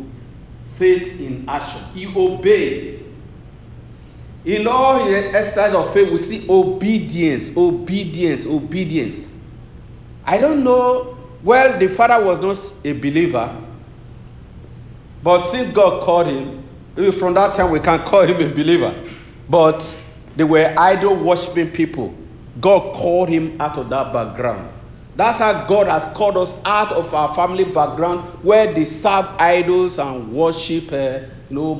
Faith 0.72 1.20
in 1.20 1.46
action. 1.50 1.82
He 1.92 2.06
obeyed. 2.16 3.04
In 4.46 4.66
all 4.66 5.04
his 5.04 5.34
exercise 5.34 5.74
of 5.74 5.92
faith, 5.92 6.10
we 6.10 6.16
see 6.16 6.46
obedience, 6.48 7.54
obedience, 7.54 8.46
obedience. 8.46 9.28
I 10.24 10.38
don't 10.38 10.64
know 10.64 11.17
well, 11.42 11.78
the 11.78 11.88
father 11.88 12.24
was 12.24 12.40
not 12.40 12.58
a 12.84 12.92
believer, 12.92 13.54
but 15.22 15.40
since 15.42 15.72
God 15.72 16.02
called 16.02 16.26
him, 16.26 16.64
from 17.12 17.34
that 17.34 17.54
time 17.54 17.70
we 17.70 17.80
can 17.80 18.00
call 18.00 18.22
him 18.26 18.36
a 18.36 18.52
believer. 18.52 18.94
But 19.48 19.98
they 20.36 20.44
were 20.44 20.74
idol 20.76 21.16
worshiping 21.16 21.70
people. 21.70 22.14
God 22.60 22.94
called 22.94 23.28
him 23.28 23.60
out 23.60 23.78
of 23.78 23.88
that 23.90 24.12
background. 24.12 24.68
That's 25.16 25.38
how 25.38 25.66
God 25.66 25.88
has 25.88 26.04
called 26.16 26.36
us 26.36 26.60
out 26.64 26.92
of 26.92 27.12
our 27.12 27.34
family 27.34 27.64
background 27.64 28.20
where 28.44 28.72
they 28.72 28.84
serve 28.84 29.26
idols 29.38 29.98
and 29.98 30.32
worship, 30.32 30.92
uh, 30.92 31.20
you 31.50 31.56
know, 31.56 31.74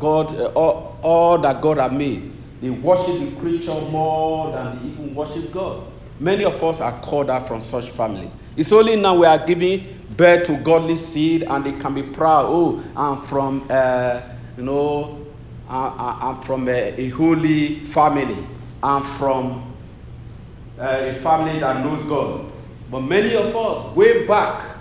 God, 0.00 0.34
uh, 0.34 0.46
all, 0.54 0.98
all 1.02 1.38
that 1.38 1.60
God 1.60 1.76
has 1.76 1.92
made. 1.92 2.32
They 2.62 2.70
worship 2.70 3.18
the 3.18 3.36
creature 3.40 3.74
more 3.90 4.52
than 4.52 4.78
they 4.78 4.88
even 4.88 5.14
worship 5.14 5.52
God. 5.52 5.91
Many 6.20 6.44
of 6.44 6.62
us 6.62 6.80
are 6.80 6.92
called 7.00 7.30
out 7.30 7.48
from 7.48 7.60
such 7.60 7.90
families. 7.90 8.36
It's 8.56 8.72
only 8.72 8.96
now 8.96 9.18
we 9.18 9.26
are 9.26 9.44
giving 9.44 9.86
birth 10.16 10.46
to 10.46 10.56
godly 10.58 10.96
seed 10.96 11.42
and 11.42 11.64
they 11.64 11.72
can 11.72 11.94
be 11.94 12.02
proud. 12.02 12.46
Oh, 12.48 12.82
I'm 12.96 13.22
from, 13.22 13.66
uh, 13.70 14.20
you 14.56 14.62
know, 14.62 15.26
I'm 15.68 16.40
from 16.42 16.68
a, 16.68 16.94
a, 16.98 17.08
holy 17.08 17.80
family. 17.80 18.46
I'm 18.82 19.02
from 19.02 19.74
uh, 20.78 20.98
a 21.00 21.14
family 21.14 21.60
that 21.60 21.82
knows 21.84 22.02
God. 22.04 22.50
But 22.90 23.00
many 23.00 23.34
of 23.34 23.56
us, 23.56 23.96
way 23.96 24.26
back, 24.26 24.76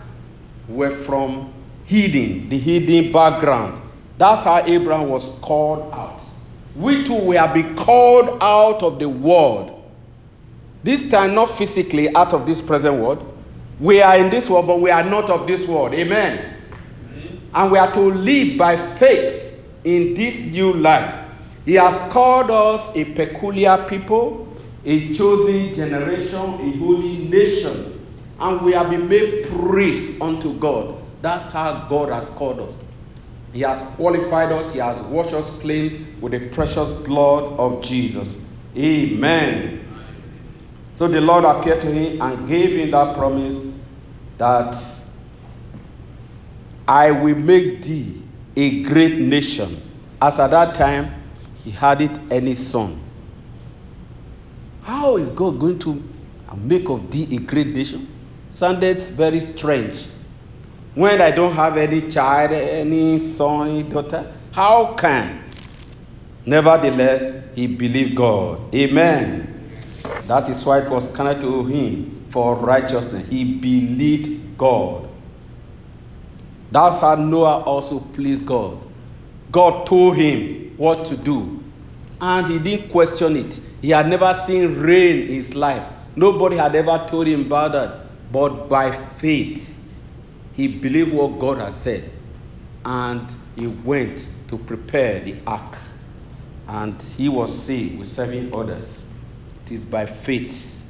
were 0.68 0.90
from 0.90 1.54
hidden, 1.86 2.50
the 2.50 2.58
hidden 2.58 3.12
background. 3.12 3.82
That's 4.18 4.44
how 4.44 4.64
Abraham 4.66 5.10
was 5.10 5.40
called 5.40 5.94
out. 5.94 6.22
We 6.76 7.04
too 7.04 7.16
we 7.26 7.36
have 7.36 7.54
been 7.54 7.76
called 7.76 8.38
out 8.42 8.84
of 8.84 9.00
the 9.00 9.10
world 9.10 9.81
this 10.84 11.10
time, 11.10 11.36
not 11.36 11.58
physically 11.58 12.14
out 12.16 12.34
of 12.34 12.46
this 12.46 12.62
present 12.62 13.00
world. 13.02 13.28
We 13.80 14.02
are 14.02 14.18
in 14.18 14.30
this 14.30 14.50
world, 14.50 14.68
but 14.68 14.80
we 14.80 14.92
are 14.92 15.04
not 15.04 15.30
of 15.30 15.48
this 15.48 15.68
world. 15.68 15.94
Amen. 15.94 16.56
Amen. 17.12 17.42
And 17.54 17.72
we 17.72 17.78
are 17.78 17.92
to 17.94 18.00
live 18.00 18.58
by 18.58 18.76
faith 18.76 19.64
in 19.84 20.14
this 20.14 20.40
new 20.40 20.74
life. 20.74 21.26
He 21.66 21.74
has 21.74 22.00
called 22.12 22.50
us 22.52 22.96
a 22.96 23.06
peculiar 23.14 23.86
people, 23.88 24.48
a 24.86 25.14
chosen 25.14 25.74
generation, 25.74 26.40
a 26.40 26.78
holy 26.78 27.28
nation. 27.28 28.00
And 28.40 28.62
we 28.62 28.74
have 28.74 28.90
been 28.90 29.08
made 29.08 29.48
priests 29.48 30.20
unto 30.20 30.58
God. 30.58 30.98
That's 31.22 31.50
how 31.50 31.88
God 31.88 32.10
has 32.10 32.30
called 32.32 32.60
us. 32.60 32.78
He 33.54 33.62
has 33.62 33.84
qualified 33.96 34.52
us, 34.52 34.74
He 34.74 34.80
has 34.80 35.02
washed 35.04 35.34
us 35.34 35.50
clean 35.60 36.18
with 36.22 36.32
the 36.32 36.50
precious 36.50 36.94
blood 36.94 37.60
of 37.60 37.84
Jesus. 37.84 38.46
Amen. 38.78 39.81
So 41.02 41.08
the 41.08 41.20
Lord 41.20 41.46
appeared 41.46 41.82
to 41.82 41.92
him 41.92 42.22
and 42.22 42.48
gave 42.48 42.76
him 42.76 42.92
that 42.92 43.18
promise 43.18 43.60
that 44.38 44.76
I 46.88 47.10
will 47.10 47.38
make 47.38 47.82
thee 47.82 48.22
a 48.56 48.84
great 48.84 49.18
nation. 49.18 49.82
As 50.22 50.38
at 50.38 50.52
that 50.52 50.76
time, 50.76 51.12
he 51.64 51.72
hadn't 51.72 52.32
any 52.32 52.54
son. 52.54 53.02
How 54.84 55.18
is 55.18 55.32
God 55.32 55.60
going 55.60 55.80
to 55.80 56.08
make 56.56 56.88
of 56.88 57.10
thee 57.10 57.36
a 57.36 57.40
great 57.40 57.70
nation? 57.70 58.08
Sounded 58.52 59.00
very 59.00 59.40
strange. 59.40 60.06
When 60.94 61.20
I 61.20 61.32
don't 61.32 61.54
have 61.54 61.78
any 61.78 62.12
child, 62.12 62.52
any 62.52 63.18
son, 63.18 63.70
any 63.70 63.90
daughter, 63.90 64.32
how 64.52 64.94
can? 64.94 65.44
Nevertheless, 66.46 67.56
he 67.56 67.66
believed 67.66 68.16
God. 68.16 68.76
Amen. 68.76 69.51
That 70.28 70.50
is 70.50 70.66
why 70.66 70.80
it 70.80 70.90
was 70.90 71.08
counted 71.16 71.42
to 71.42 71.66
him 71.66 72.26
for 72.30 72.56
righteousness. 72.56 73.28
He 73.30 73.44
believed 73.44 74.58
God. 74.58 75.10
That's 76.72 77.02
how 77.02 77.16
Noah 77.16 77.64
also 77.64 78.00
pleased 78.00 78.46
God. 78.46 78.80
God 79.52 79.86
told 79.86 80.16
him 80.16 80.74
what 80.78 81.06
to 81.08 81.18
do, 81.18 81.62
and 82.22 82.48
he 82.48 82.60
didn't 82.60 82.90
question 82.90 83.36
it. 83.36 83.60
He 83.82 83.90
had 83.90 84.08
never 84.08 84.34
seen 84.48 84.80
rain 84.80 85.24
in 85.24 85.28
his 85.28 85.54
life. 85.54 85.86
Nobody 86.16 86.56
had 86.56 86.76
ever 86.76 87.06
told 87.10 87.28
him 87.28 87.48
about 87.48 87.74
that. 87.74 88.06
But 88.32 88.70
by 88.70 88.92
faith, 88.92 89.78
he 90.54 90.68
believed 90.68 91.14
what 91.14 91.40
God 91.40 91.58
had 91.58 91.74
said, 91.74 92.10
and 92.86 93.30
he 93.56 93.68
went 93.68 94.30
to 94.48 94.58
prepare 94.58 95.20
the 95.20 95.36
ark. 95.46 95.76
And 96.68 97.02
he 97.02 97.28
was 97.28 97.66
saved 97.66 98.00
with 98.00 98.08
seven 98.08 98.54
others. 98.54 99.04
It 99.66 99.72
is 99.72 99.86
by 99.86 100.06
faith. 100.06 100.84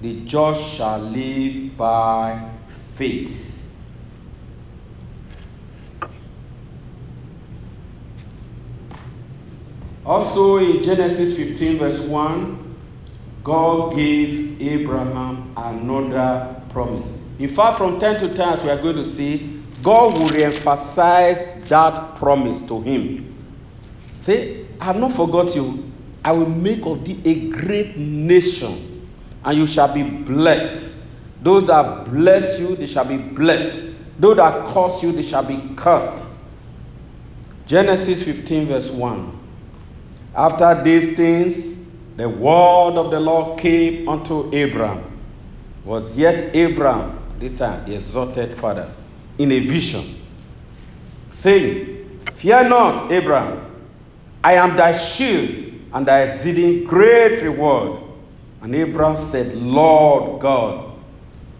The 0.00 0.24
just 0.24 0.62
shall 0.74 0.98
live 0.98 1.76
by 1.76 2.50
faith. 2.68 3.50
Also 10.04 10.56
in 10.56 10.82
Genesis 10.82 11.36
15, 11.36 11.78
verse 11.78 12.00
1, 12.08 12.76
God 13.44 13.94
gave 13.94 14.60
Abraham 14.60 15.52
another 15.56 16.62
promise. 16.70 17.20
In 17.38 17.48
fact, 17.48 17.78
from 17.78 17.98
time 17.98 18.18
to 18.20 18.34
time, 18.34 18.54
as 18.54 18.62
we 18.64 18.70
are 18.70 18.80
going 18.80 18.96
to 18.96 19.04
see, 19.04 19.60
God 19.82 20.14
will 20.18 20.28
re-emphasize 20.28 21.46
that 21.68 22.16
promise 22.16 22.60
to 22.62 22.80
him. 22.82 23.34
Say, 24.18 24.66
I 24.80 24.84
have 24.86 24.96
not 24.96 25.12
forgot 25.12 25.54
you. 25.54 25.89
I 26.24 26.32
will 26.32 26.48
make 26.48 26.84
of 26.84 27.04
thee 27.04 27.20
a 27.24 27.48
great 27.50 27.96
nation, 27.96 29.08
and 29.44 29.56
you 29.58 29.66
shall 29.66 29.92
be 29.92 30.02
blessed. 30.02 31.00
Those 31.42 31.66
that 31.68 32.04
bless 32.06 32.60
you, 32.60 32.76
they 32.76 32.86
shall 32.86 33.06
be 33.06 33.16
blessed. 33.16 33.94
Those 34.18 34.36
that 34.36 34.66
curse 34.66 35.02
you, 35.02 35.12
they 35.12 35.22
shall 35.22 35.44
be 35.44 35.58
cursed. 35.76 36.34
Genesis 37.66 38.24
15, 38.24 38.66
verse 38.66 38.90
1. 38.90 39.38
After 40.34 40.82
these 40.82 41.16
things, 41.16 41.82
the 42.16 42.28
word 42.28 42.94
of 42.98 43.10
the 43.10 43.18
Lord 43.18 43.58
came 43.58 44.08
unto 44.08 44.48
Abram. 44.54 45.02
Was 45.84 46.18
yet 46.18 46.54
Abram, 46.54 47.18
this 47.38 47.56
time 47.56 47.86
the 47.88 47.94
exalted 47.94 48.52
father, 48.52 48.92
in 49.38 49.50
a 49.52 49.60
vision, 49.60 50.04
saying, 51.30 52.18
Fear 52.32 52.68
not, 52.68 53.10
Abram, 53.10 53.64
I 54.44 54.54
am 54.54 54.76
thy 54.76 54.92
shield 54.92 55.69
and 55.92 56.06
thy 56.06 56.22
exceeding 56.22 56.84
great 56.84 57.42
reward. 57.42 58.00
And 58.62 58.74
Abram 58.74 59.16
said, 59.16 59.54
Lord 59.54 60.40
God, 60.40 60.90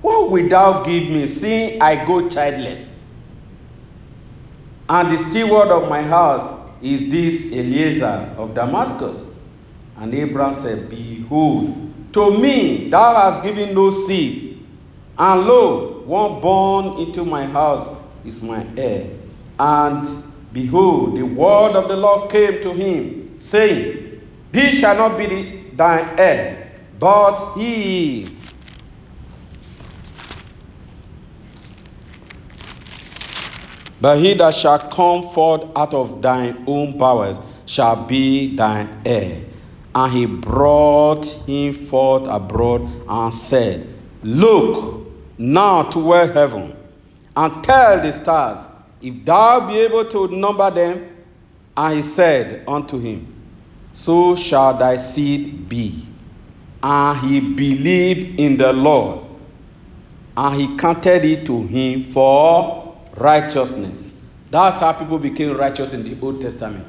what 0.03 0.31
wilt 0.31 0.51
thou 0.51 0.83
give 0.83 1.11
me, 1.11 1.27
seeing 1.27 1.81
I 1.81 2.05
go 2.05 2.29
childless? 2.29 2.97
And 4.89 5.11
the 5.11 5.19
steward 5.19 5.69
of 5.69 5.89
my 5.89 6.03
house 6.03 6.59
is 6.83 7.11
this 7.11 7.45
Eliezer 7.53 8.35
of 8.37 8.55
Damascus? 8.55 9.27
And 9.97 10.15
Abraham 10.15 10.53
said, 10.53 10.91
Behold, 10.91 12.13
to 12.13 12.39
me 12.39 12.89
thou 12.89 13.15
hast 13.15 13.45
given 13.45 13.75
no 13.75 13.91
seed, 13.91 14.67
and 15.19 15.47
lo, 15.47 16.03
one 16.07 16.41
born 16.41 16.99
into 16.99 17.25
my 17.25 17.45
house 17.45 17.95
is 18.25 18.43
my 18.43 18.67
heir. 18.77 19.11
And 19.59 20.07
behold, 20.53 21.19
the 21.19 21.23
word 21.23 21.77
of 21.77 21.89
the 21.89 21.97
Lord 21.97 22.31
came 22.31 22.63
to 22.63 22.73
him, 22.73 23.39
saying, 23.39 24.00
This 24.53 24.81
shall 24.81 24.97
not 24.97 25.17
be 25.17 25.71
thine 25.77 26.19
heir, 26.19 26.73
but 26.99 27.55
he 27.57 28.41
But 34.01 34.17
he 34.19 34.33
that 34.35 34.55
shall 34.55 34.79
come 34.79 35.23
forth 35.23 35.65
out 35.77 35.93
of 35.93 36.23
thine 36.23 36.65
own 36.67 36.97
bowels 36.97 37.39
shall 37.67 38.07
be 38.07 38.57
thine 38.57 39.03
heir. 39.05 39.45
And 39.95 40.13
he 40.13 40.25
brought 40.27 41.27
him 41.27 41.75
forth 41.75 42.27
abroad 42.27 42.89
and 43.09 43.35
said, 43.35 43.87
Look 44.23 45.07
now 45.37 45.83
toward 45.83 46.31
heaven, 46.31 46.75
and 47.37 47.65
tell 47.65 48.01
the 48.01 48.13
stars, 48.13 48.67
if 49.03 49.25
thou 49.25 49.67
be 49.67 49.79
able 49.79 50.05
to 50.07 50.29
number 50.29 50.71
them. 50.71 51.07
And 51.77 51.97
he 51.97 52.03
said 52.03 52.65
unto 52.69 52.99
him, 52.99 53.30
So 53.93 54.37
shall 54.37 54.75
thy 54.79 54.97
seed 54.97 55.69
be. 55.69 56.03
And 56.83 57.19
he 57.21 57.41
believed 57.41 58.41
in 58.41 58.57
the 58.57 58.73
Lord, 58.73 59.27
and 60.37 60.61
he 60.61 60.77
counted 60.79 61.25
it 61.25 61.45
to 61.47 61.63
him 61.63 62.05
for 62.05 62.97
righteousness. 63.17 64.17
That's 64.51 64.79
how 64.79 64.93
people 64.93 65.19
became 65.19 65.57
righteous 65.57 65.93
in 65.93 66.03
the 66.03 66.19
Old 66.25 66.41
Testament. 66.41 66.87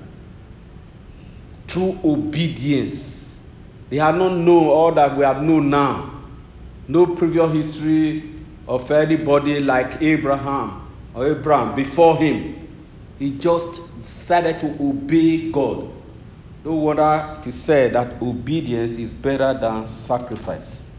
Through 1.68 2.00
obedience. 2.04 3.38
They 3.90 3.98
had 3.98 4.16
not 4.16 4.34
known 4.34 4.68
all 4.68 4.94
that 4.94 5.18
we 5.18 5.26
have 5.26 5.44
known 5.44 5.70
now. 5.70 6.24
No 6.88 7.06
previous 7.06 7.52
history 7.52 8.32
of 8.68 8.90
anybody 8.90 9.60
like 9.60 10.02
Abraham 10.02 10.90
or 11.14 11.28
Abraham 11.28 11.76
before 11.76 12.16
him. 12.18 12.68
He 13.20 13.32
just 13.38 13.82
decided 14.02 14.62
to 14.62 14.68
obey 14.82 15.52
God. 15.52 15.90
No 16.63 16.74
wonder 16.74 17.38
it 17.39 17.47
is 17.47 17.62
said 17.62 17.93
that 17.93 18.21
obedience 18.21 18.97
is 18.97 19.15
better 19.15 19.54
than 19.54 19.88
sacrifice. 19.88 20.89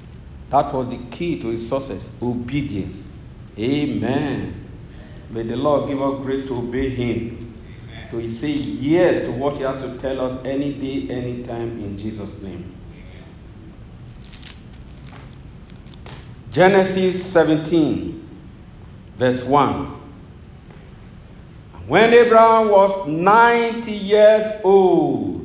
That 0.50 0.72
was 0.72 0.88
the 0.88 0.98
key 1.10 1.40
to 1.40 1.48
his 1.48 1.68
success 1.68 2.10
obedience. 2.20 3.10
Amen. 3.58 4.62
May 5.32 5.44
the 5.44 5.56
Lord 5.56 5.88
give 5.88 6.02
us 6.02 6.20
grace 6.22 6.46
to 6.48 6.56
obey 6.58 6.90
Him, 6.90 7.54
to 8.10 8.28
say 8.28 8.50
yes 8.50 9.24
to 9.24 9.32
what 9.32 9.56
He 9.56 9.62
has 9.62 9.80
to 9.80 9.96
tell 9.98 10.20
us 10.20 10.44
any 10.44 10.74
day, 10.74 11.08
any 11.10 11.42
time 11.42 11.82
in 11.82 11.96
Jesus' 11.96 12.42
name. 12.42 12.74
Genesis 16.50 17.32
17, 17.32 18.28
verse 19.16 19.42
1. 19.44 19.86
When 21.86 22.12
Abraham 22.12 22.68
was 22.68 23.08
90 23.08 23.90
years 23.90 24.44
old, 24.62 25.41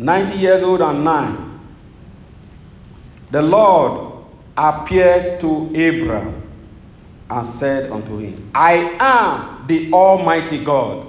90 0.00 0.38
years 0.38 0.62
old 0.62 0.80
and 0.80 1.04
9, 1.04 1.60
the 3.32 3.42
Lord 3.42 4.24
appeared 4.56 5.38
to 5.40 5.70
Abraham 5.74 6.42
and 7.28 7.46
said 7.46 7.92
unto 7.92 8.16
him, 8.16 8.50
I 8.54 8.96
am 8.98 9.66
the 9.66 9.92
Almighty 9.92 10.64
God. 10.64 11.06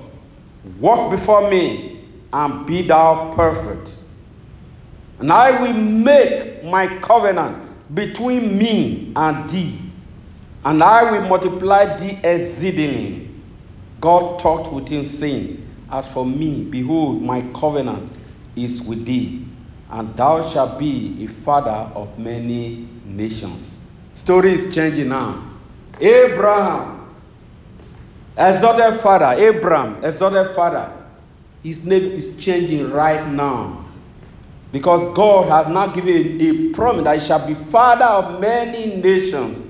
Walk 0.77 1.09
before 1.09 1.49
me 1.49 2.05
and 2.33 2.65
be 2.67 2.81
thou 2.81 3.33
perfect. 3.33 3.95
And 5.19 5.31
I 5.31 5.61
will 5.61 5.73
make 5.73 6.65
my 6.65 6.87
covenant 6.99 7.95
between 7.95 8.57
me 8.57 9.13
and 9.15 9.49
thee, 9.49 9.79
and 10.65 10.83
I 10.83 11.11
will 11.11 11.29
multiply 11.29 11.95
thee 11.95 12.19
exceedingly. 12.25 13.29
God 14.01 14.37
talked 14.39 14.73
with 14.73 14.89
him, 14.89 15.05
saying, 15.05 15.65
As 15.89 16.11
for 16.11 16.25
me, 16.25 16.65
behold, 16.65 17.21
my 17.21 17.41
covenant 17.53 18.17
is 18.55 18.81
with 18.83 19.05
thee, 19.05 19.45
and 19.89 20.15
thou 20.15 20.47
shalt 20.47 20.79
be 20.79 21.23
a 21.23 21.27
father 21.27 21.91
of 21.95 22.17
many 22.19 22.87
nations. 23.05 23.79
Story 24.13 24.51
is 24.51 24.73
changing 24.73 25.09
now. 25.09 25.49
Abraham, 25.99 27.13
exalted 28.37 28.99
father, 28.99 29.39
Abraham, 29.39 30.03
exalted 30.03 30.47
father. 30.55 30.91
His 31.63 31.85
name 31.85 32.03
is 32.03 32.35
changing 32.37 32.89
right 32.91 33.27
now. 33.27 33.85
Because 34.71 35.13
God 35.15 35.49
has 35.49 35.71
now 35.73 35.87
given 35.87 36.41
a 36.41 36.73
promise 36.73 37.03
that 37.03 37.19
he 37.19 37.27
shall 37.27 37.45
be 37.45 37.53
father 37.53 38.05
of 38.05 38.39
many 38.39 38.95
nations. 38.95 39.61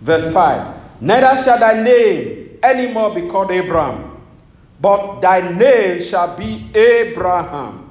Verse 0.00 0.32
5 0.32 1.00
Neither 1.00 1.42
shall 1.42 1.58
thy 1.58 1.82
name 1.82 2.58
any 2.62 2.92
more 2.92 3.14
be 3.14 3.26
called 3.28 3.50
Abram, 3.50 4.20
but 4.80 5.20
thy 5.20 5.40
name 5.50 6.00
shall 6.00 6.36
be 6.36 6.68
Abraham. 6.74 7.81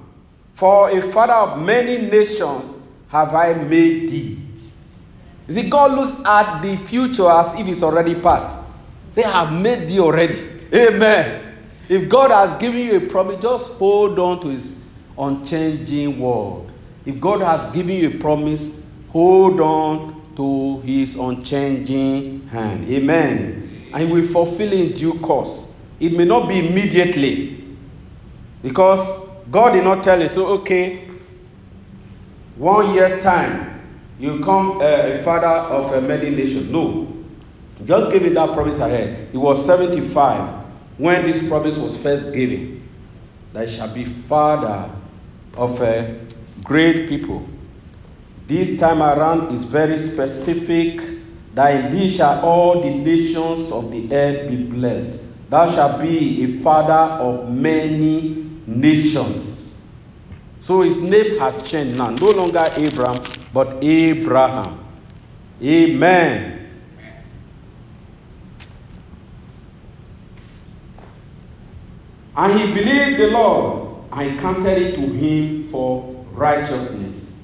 For 0.61 0.91
a 0.91 1.01
father 1.01 1.33
of 1.33 1.59
many 1.59 1.97
nations 1.97 2.71
have 3.07 3.33
I 3.33 3.55
made 3.55 4.09
thee. 4.09 4.37
See, 5.49 5.67
God 5.67 5.93
looks 5.93 6.11
at 6.23 6.61
the 6.61 6.77
future 6.77 7.27
as 7.27 7.55
if 7.55 7.67
it's 7.67 7.81
already 7.81 8.13
past. 8.13 8.55
They 9.13 9.23
have 9.23 9.51
made 9.59 9.87
thee 9.89 9.99
already. 9.99 10.37
Amen. 10.71 11.57
If 11.89 12.07
God 12.09 12.29
has 12.29 12.53
given 12.61 12.79
you 12.79 12.97
a 12.97 13.09
promise, 13.09 13.41
just 13.41 13.73
hold 13.79 14.19
on 14.19 14.39
to 14.41 14.49
his 14.49 14.77
unchanging 15.17 16.19
word. 16.19 16.71
If 17.07 17.19
God 17.19 17.41
has 17.41 17.65
given 17.73 17.95
you 17.95 18.09
a 18.09 18.19
promise, 18.19 18.79
hold 19.09 19.61
on 19.61 20.21
to 20.35 20.81
his 20.81 21.15
unchanging 21.15 22.47
hand. 22.49 22.87
Amen. 22.87 23.89
And 23.95 24.11
will 24.11 24.27
fulfill 24.27 24.71
in 24.71 24.91
due 24.91 25.15
course. 25.21 25.73
It 25.99 26.13
may 26.13 26.25
not 26.25 26.47
be 26.47 26.67
immediately. 26.67 27.65
Because 28.61 29.20
God 29.51 29.73
did 29.73 29.83
not 29.83 30.03
tell 30.03 30.21
you, 30.21 30.29
so 30.29 30.47
okay, 30.59 31.09
one 32.55 32.93
year's 32.93 33.21
time, 33.21 33.81
you 34.17 34.37
become 34.37 34.79
a 34.81 35.21
father 35.23 35.47
of 35.47 35.91
a 35.93 36.01
many 36.01 36.29
nations. 36.29 36.69
No. 36.69 37.11
Just 37.85 38.11
give 38.11 38.23
it 38.23 38.33
that 38.35 38.53
promise 38.53 38.79
ahead. 38.79 39.29
He 39.31 39.37
was 39.37 39.65
75 39.65 40.65
when 40.97 41.25
this 41.25 41.47
promise 41.47 41.77
was 41.77 42.01
first 42.01 42.31
given. 42.33 42.87
That 43.53 43.69
shall 43.69 43.93
be 43.93 44.05
father 44.05 44.89
of 45.57 45.81
a 45.81 46.19
great 46.63 47.09
people. 47.09 47.45
This 48.47 48.79
time 48.79 49.01
around 49.01 49.51
is 49.53 49.63
very 49.65 49.97
specific 49.97 51.01
that 51.55 51.85
in 51.85 51.91
thee 51.91 52.07
shall 52.07 52.45
all 52.45 52.79
the 52.81 52.89
nations 52.89 53.71
of 53.71 53.91
the 53.91 54.13
earth 54.15 54.49
be 54.49 54.63
blessed. 54.63 55.19
Thou 55.49 55.69
shalt 55.71 56.01
be 56.01 56.43
a 56.43 56.47
father 56.59 57.21
of 57.21 57.51
many 57.51 58.40
nations. 58.67 59.75
So 60.59 60.81
his 60.81 60.99
name 60.99 61.39
has 61.39 61.61
changed 61.63 61.97
now. 61.97 62.11
No 62.11 62.31
longer 62.31 62.69
Abram, 62.77 63.17
but 63.53 63.83
Abraham. 63.83 64.79
Amen. 65.63 66.69
And 72.35 72.59
he 72.59 72.73
believed 72.73 73.19
the 73.19 73.31
Lord, 73.31 74.05
and 74.13 74.39
counted 74.39 74.77
it 74.77 74.95
to 74.95 75.01
him 75.01 75.67
for 75.69 76.25
righteousness. 76.31 77.43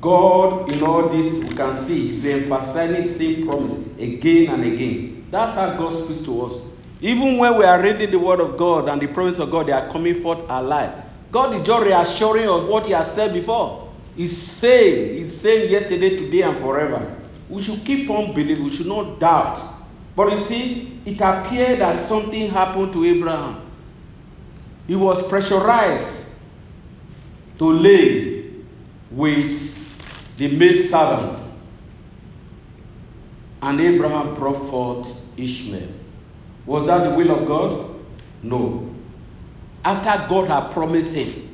God, 0.00 0.70
in 0.72 0.82
all 0.82 1.08
this, 1.08 1.42
we 1.44 1.54
can 1.54 1.74
see, 1.74 2.10
is 2.10 2.22
the 2.22 2.60
same 3.06 3.46
promise 3.46 3.76
again 3.98 4.52
and 4.52 4.64
again. 4.64 5.26
That's 5.30 5.54
how 5.54 5.76
God 5.76 5.90
speaks 5.90 6.20
to 6.26 6.42
us. 6.42 6.62
Even 7.00 7.36
when 7.36 7.58
we 7.58 7.64
are 7.64 7.82
reading 7.82 8.10
the 8.10 8.18
word 8.18 8.40
of 8.40 8.56
God 8.56 8.88
and 8.88 9.00
the 9.00 9.06
promise 9.06 9.38
of 9.38 9.50
God, 9.50 9.66
they 9.66 9.72
are 9.72 9.88
coming 9.90 10.14
forth 10.14 10.38
alive. 10.48 10.92
God 11.30 11.54
is 11.54 11.62
just 11.62 11.84
reassuring 11.84 12.48
us 12.48 12.62
what 12.64 12.86
He 12.86 12.92
has 12.92 13.12
said 13.12 13.34
before. 13.34 13.92
He's 14.16 14.36
saying, 14.36 15.18
He's 15.18 15.38
saying 15.38 15.70
yesterday, 15.70 16.16
today, 16.16 16.42
and 16.42 16.56
forever. 16.56 17.14
We 17.48 17.62
should 17.62 17.84
keep 17.84 18.08
on 18.08 18.34
believing, 18.34 18.64
we 18.64 18.72
should 18.72 18.86
not 18.86 19.20
doubt. 19.20 19.60
But 20.16 20.30
you 20.32 20.38
see, 20.38 21.00
it 21.04 21.20
appeared 21.20 21.80
that 21.80 21.96
something 21.98 22.48
happened 22.50 22.92
to 22.94 23.04
Abraham. 23.04 23.60
He 24.86 24.96
was 24.96 25.26
pressurized 25.28 26.32
to 27.58 27.64
lay 27.64 28.50
with 29.10 30.36
the 30.38 30.56
maid 30.56 30.74
servant. 30.74 31.38
And 33.62 33.80
Abraham 33.80 34.34
brought 34.34 34.68
forth 34.70 35.38
Ishmael. 35.38 35.88
Was 36.66 36.86
that 36.86 37.08
the 37.08 37.14
will 37.16 37.30
of 37.30 37.46
God? 37.46 37.94
No. 38.42 38.92
After 39.84 40.28
God 40.28 40.48
had 40.48 40.72
promised 40.72 41.14
him, 41.14 41.48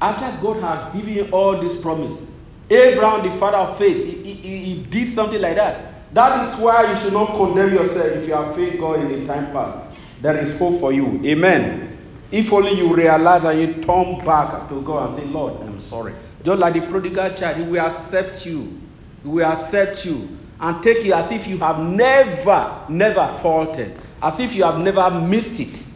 after 0.00 0.42
God 0.42 0.62
had 0.62 0.92
given 0.94 1.24
him 1.24 1.34
all 1.34 1.58
this 1.58 1.80
promise, 1.80 2.26
Abraham, 2.70 3.28
the 3.28 3.36
father 3.36 3.58
of 3.58 3.76
faith, 3.76 4.04
he, 4.06 4.32
he, 4.32 4.58
he 4.58 4.82
did 4.84 5.08
something 5.08 5.40
like 5.40 5.56
that. 5.56 6.14
That 6.14 6.48
is 6.48 6.58
why 6.58 6.90
you 6.90 6.98
should 7.00 7.12
not 7.12 7.36
condemn 7.36 7.74
yourself 7.74 8.06
if 8.06 8.26
you 8.26 8.34
have 8.34 8.54
faith 8.54 8.80
God 8.80 9.00
in 9.00 9.08
the 9.20 9.26
time 9.26 9.52
past. 9.52 9.76
There 10.22 10.38
is 10.38 10.58
hope 10.58 10.80
for 10.80 10.92
you. 10.92 11.20
Amen. 11.24 11.98
If 12.30 12.52
only 12.52 12.72
you 12.72 12.94
realize 12.94 13.44
and 13.44 13.60
you 13.60 13.82
turn 13.82 14.24
back 14.24 14.68
to 14.68 14.82
God 14.82 15.10
and 15.10 15.18
say, 15.18 15.26
Lord, 15.26 15.60
I'm 15.62 15.80
sorry. 15.80 16.14
Just 16.44 16.58
like 16.58 16.74
the 16.74 16.80
prodigal 16.82 17.34
child, 17.34 17.58
he 17.58 17.64
will 17.64 17.84
accept 17.84 18.46
you. 18.46 18.80
He 19.22 19.28
will 19.28 19.44
accept 19.44 20.06
you 20.06 20.39
and 20.60 20.82
take 20.82 21.04
it 21.04 21.12
as 21.12 21.32
if 21.32 21.46
you 21.46 21.58
have 21.58 21.78
never, 21.78 22.84
never 22.88 23.26
faltered, 23.42 23.98
as 24.22 24.38
if 24.38 24.54
you 24.54 24.64
have 24.64 24.78
never 24.78 25.10
missed 25.10 25.58
it. 25.58 25.86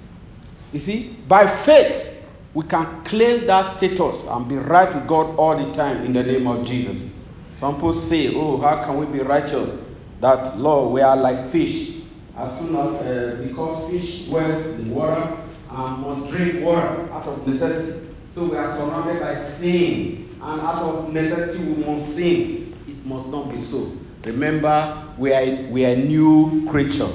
You 0.72 0.78
see, 0.78 1.16
by 1.28 1.46
faith, 1.46 2.26
we 2.54 2.64
can 2.64 3.04
claim 3.04 3.46
that 3.46 3.76
status 3.76 4.26
and 4.26 4.48
be 4.48 4.56
right 4.56 4.92
with 4.94 5.06
God 5.06 5.36
all 5.36 5.56
the 5.56 5.72
time 5.74 6.04
in 6.04 6.12
the 6.12 6.22
name 6.22 6.46
of 6.46 6.66
Jesus. 6.66 7.22
Some 7.58 7.74
people 7.74 7.92
say, 7.92 8.34
Oh, 8.34 8.58
how 8.58 8.84
can 8.84 8.98
we 8.98 9.06
be 9.06 9.20
righteous? 9.22 9.84
That, 10.20 10.58
Lord, 10.58 10.92
we 10.92 11.02
are 11.02 11.16
like 11.16 11.44
fish. 11.44 11.96
As 12.36 12.58
soon 12.58 12.74
as, 12.76 12.86
uh, 12.86 13.44
because 13.46 13.90
fish 13.90 14.26
dwells 14.26 14.78
in 14.78 14.90
water 14.94 15.36
and 15.70 15.98
must 15.98 16.30
drink 16.30 16.64
water 16.64 17.12
out 17.12 17.26
of 17.26 17.46
necessity. 17.46 18.14
So 18.34 18.46
we 18.46 18.56
are 18.56 18.74
surrounded 18.74 19.20
by 19.20 19.34
sin, 19.34 20.36
and 20.40 20.60
out 20.60 20.82
of 20.82 21.12
necessity 21.12 21.64
we 21.64 21.84
must 21.84 22.16
sin. 22.16 22.76
It 22.88 23.04
must 23.04 23.28
not 23.28 23.50
be 23.50 23.56
so. 23.56 23.92
Remember, 24.24 25.06
we 25.18 25.32
are, 25.32 25.70
we 25.70 25.84
are 25.84 25.90
a 25.90 25.96
new 25.96 26.66
creature. 26.68 27.08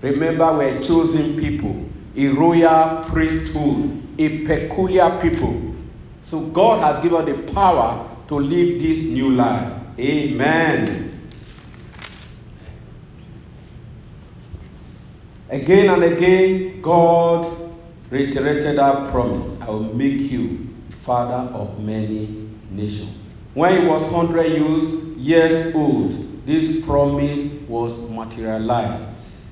Remember, 0.00 0.56
we 0.58 0.64
are 0.64 0.80
chosen 0.82 1.38
people, 1.38 1.88
a 2.16 2.28
royal 2.28 3.04
priesthood, 3.04 4.02
a 4.18 4.44
peculiar 4.46 5.18
people. 5.20 5.74
So 6.22 6.46
God 6.48 6.82
has 6.82 7.02
given 7.02 7.24
the 7.26 7.52
power 7.52 8.08
to 8.28 8.34
live 8.36 8.80
this 8.80 9.04
new 9.04 9.30
life. 9.30 9.72
Amen. 9.98 11.30
Again 15.50 15.90
and 15.90 16.02
again, 16.02 16.80
God 16.80 17.46
reiterated 18.10 18.78
that 18.78 19.10
promise 19.10 19.60
I 19.60 19.68
will 19.68 19.94
make 19.94 20.30
you 20.30 20.74
father 21.02 21.52
of 21.54 21.78
many 21.80 22.48
nations. 22.70 23.14
When 23.52 23.82
he 23.82 23.86
was 23.86 24.02
100 24.10 25.16
years 25.18 25.74
old, 25.74 26.23
this 26.44 26.84
promise 26.84 27.50
was 27.68 28.10
materialized. 28.10 29.46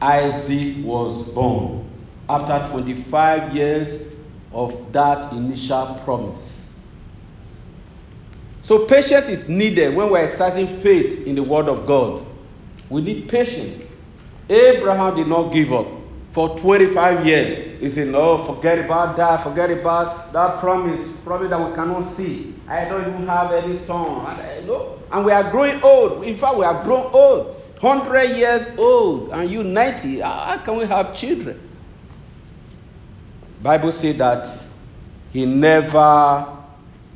Isaac 0.00 0.84
was 0.84 1.30
born 1.30 1.88
after 2.28 2.70
25 2.72 3.54
years 3.54 4.12
of 4.52 4.92
that 4.92 5.32
initial 5.32 6.00
promise. 6.04 6.72
So, 8.60 8.86
patience 8.86 9.28
is 9.28 9.48
needed 9.48 9.94
when 9.94 10.10
we're 10.10 10.22
exercising 10.22 10.66
faith 10.66 11.26
in 11.26 11.34
the 11.34 11.42
Word 11.42 11.68
of 11.68 11.86
God. 11.86 12.24
We 12.88 13.02
need 13.02 13.28
patience. 13.28 13.82
Abraham 14.48 15.16
did 15.16 15.26
not 15.26 15.52
give 15.52 15.72
up 15.72 15.86
for 16.32 16.56
25 16.56 17.26
years. 17.26 17.80
He 17.80 17.88
said, 17.88 18.08
No, 18.08 18.42
forget 18.44 18.78
about 18.84 19.16
that, 19.16 19.42
forget 19.42 19.70
about 19.70 20.32
that 20.32 20.60
promise, 20.60 21.16
promise 21.18 21.50
that 21.50 21.68
we 21.68 21.74
cannot 21.74 22.02
see. 22.02 22.53
I 22.68 22.86
don't 22.86 23.02
even 23.02 23.26
have 23.26 23.52
any 23.52 23.76
son. 23.76 24.40
And, 25.12 25.24
we 25.24 25.32
are 25.32 25.50
growing 25.50 25.82
old. 25.82 26.24
In 26.24 26.36
fact, 26.36 26.56
we 26.56 26.64
are 26.64 26.82
grown 26.82 27.10
old. 27.12 27.60
100 27.80 28.36
years 28.36 28.66
old, 28.78 29.30
and 29.32 29.50
you 29.50 29.62
90. 29.62 30.20
How 30.20 30.56
can 30.64 30.78
we 30.78 30.86
have 30.86 31.14
children? 31.14 31.60
Bible 33.62 33.92
said 33.92 34.18
that 34.18 34.48
he 35.32 35.44
never 35.44 36.46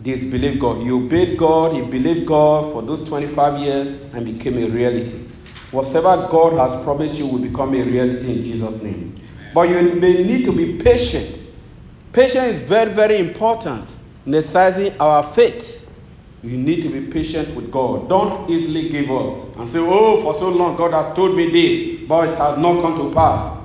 disbelieved 0.02 0.60
God. 0.60 0.82
He 0.82 0.90
obeyed 0.90 1.38
God, 1.38 1.74
he 1.74 1.82
believed 1.82 2.26
God 2.26 2.70
for 2.72 2.82
those 2.82 3.06
25 3.08 3.60
years 3.60 3.88
and 4.12 4.26
became 4.26 4.58
a 4.58 4.66
reality. 4.68 5.18
Whatever 5.70 6.28
God 6.30 6.54
has 6.54 6.82
promised 6.82 7.18
you 7.18 7.26
will 7.26 7.38
become 7.38 7.74
a 7.74 7.82
reality 7.82 8.30
in 8.32 8.44
Jesus' 8.44 8.82
name. 8.82 9.14
But 9.54 9.68
you 9.68 9.80
may 9.94 10.24
need 10.24 10.44
to 10.44 10.52
be 10.52 10.78
patient. 10.78 11.44
Patience 12.12 12.46
is 12.46 12.60
very, 12.60 12.92
very 12.92 13.18
important 13.18 13.97
in 14.28 14.34
exercising 14.34 14.92
our 15.00 15.22
faith. 15.22 15.90
You 16.42 16.58
need 16.58 16.82
to 16.82 16.90
be 16.90 17.10
patient 17.10 17.56
with 17.56 17.70
God. 17.72 18.10
Don't 18.10 18.50
easily 18.50 18.90
give 18.90 19.10
up 19.10 19.56
and 19.56 19.66
say, 19.66 19.78
Oh, 19.78 20.20
for 20.20 20.34
so 20.34 20.50
long 20.50 20.76
God 20.76 20.92
has 20.92 21.16
told 21.16 21.34
me 21.34 21.50
this, 21.50 22.06
but 22.06 22.28
it 22.28 22.36
has 22.36 22.58
not 22.58 22.82
come 22.82 22.98
to 22.98 23.14
pass. 23.14 23.58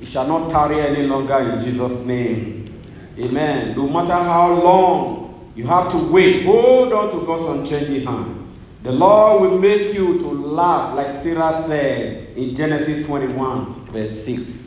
It 0.00 0.06
shall 0.06 0.28
not 0.28 0.52
tarry 0.52 0.80
any 0.80 1.04
longer 1.04 1.36
in 1.36 1.64
Jesus' 1.64 2.06
name. 2.06 2.80
Amen. 3.18 3.76
No 3.76 3.88
matter 3.88 4.14
how 4.14 4.52
long 4.62 5.52
you 5.56 5.66
have 5.66 5.90
to 5.90 5.98
wait, 6.12 6.46
hold 6.46 6.92
on 6.92 7.10
to 7.18 7.26
God's 7.26 7.58
unchanging 7.58 8.06
hand. 8.06 8.56
The 8.84 8.92
Lord 8.92 9.42
will 9.42 9.58
make 9.58 9.92
you 9.94 10.20
to 10.20 10.28
laugh, 10.28 10.94
like 10.94 11.16
Sarah 11.16 11.52
said 11.52 12.36
in 12.36 12.54
Genesis 12.54 13.04
21, 13.04 13.86
verse 13.86 14.24
6. 14.24 14.62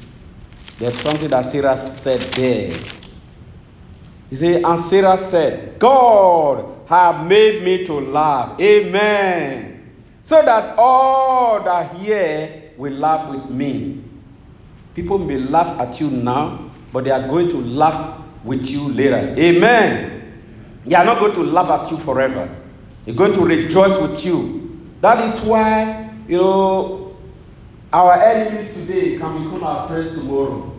There's 0.78 0.96
something 0.96 1.30
that 1.30 1.46
Sarah 1.46 1.78
said 1.78 2.20
there. 2.34 3.01
He 4.32 4.38
said, 4.38 4.64
and 4.64 4.80
Sarah 4.80 5.18
said, 5.18 5.78
God 5.78 6.88
have 6.88 7.28
made 7.28 7.64
me 7.64 7.86
to 7.86 7.94
laugh. 7.94 8.60
Amen. 8.62 9.92
So 10.24 10.42
that 10.42 10.76
all 10.78 11.62
that 11.62 11.98
hear 11.98 12.72
will 12.78 12.94
laugh 12.94 13.30
with 13.30 13.50
me. 13.50 14.02
People 14.96 15.18
may 15.18 15.38
laugh 15.38 15.78
at 15.82 16.00
you 16.00 16.10
now, 16.10 16.72
but 16.94 17.04
they 17.04 17.12
are 17.12 17.28
going 17.28 17.50
to 17.50 17.58
laugh 17.58 18.22
with 18.46 18.66
you 18.68 18.88
later. 18.94 19.36
Amen. 19.38 20.42
They 20.86 20.96
are 20.96 21.04
not 21.04 21.20
going 21.20 21.34
to 21.34 21.44
laugh 21.44 21.70
at 21.70 21.92
you 21.92 21.98
forever. 21.98 22.50
They're 23.06 23.14
going 23.16 23.34
to 23.34 23.46
rejoice 23.46 24.00
with 24.00 24.26
you. 24.26 24.80
That 25.02 25.22
is 25.26 25.42
why, 25.42 26.10
you 26.30 26.38
know, 26.38 27.18
our 27.92 28.14
enemies 28.14 28.74
today 28.76 29.18
can 29.18 29.44
become 29.44 29.62
our 29.66 29.90
friends 29.90 30.14
tomorrow. 30.14 30.71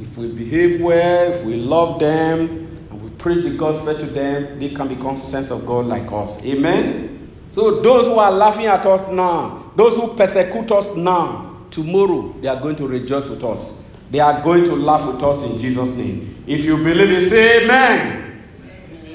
If 0.00 0.16
we 0.16 0.28
behave 0.28 0.80
well, 0.80 1.32
if 1.32 1.44
we 1.44 1.56
love 1.56 1.98
them, 1.98 2.68
and 2.90 3.02
we 3.02 3.10
preach 3.10 3.44
the 3.44 3.56
gospel 3.56 3.96
to 3.96 4.06
them, 4.06 4.58
they 4.60 4.70
can 4.70 4.88
become 4.88 5.16
sons 5.16 5.50
of 5.50 5.66
God 5.66 5.86
like 5.86 6.10
us. 6.12 6.42
Amen. 6.44 7.30
So 7.52 7.80
those 7.80 8.06
who 8.06 8.14
are 8.14 8.30
laughing 8.30 8.66
at 8.66 8.86
us 8.86 9.10
now, 9.10 9.72
those 9.76 9.96
who 9.96 10.14
persecute 10.14 10.70
us 10.70 10.94
now, 10.96 11.56
tomorrow 11.70 12.34
they 12.40 12.48
are 12.48 12.60
going 12.60 12.76
to 12.76 12.86
rejoice 12.86 13.28
with 13.28 13.42
us. 13.42 13.84
They 14.10 14.20
are 14.20 14.40
going 14.42 14.64
to 14.64 14.74
laugh 14.74 15.06
with 15.06 15.22
us 15.22 15.42
in 15.42 15.58
Jesus' 15.58 15.88
name. 15.96 16.44
If 16.46 16.64
you 16.64 16.76
believe 16.76 17.10
it, 17.10 17.28
say 17.28 17.64
amen. 17.64 18.42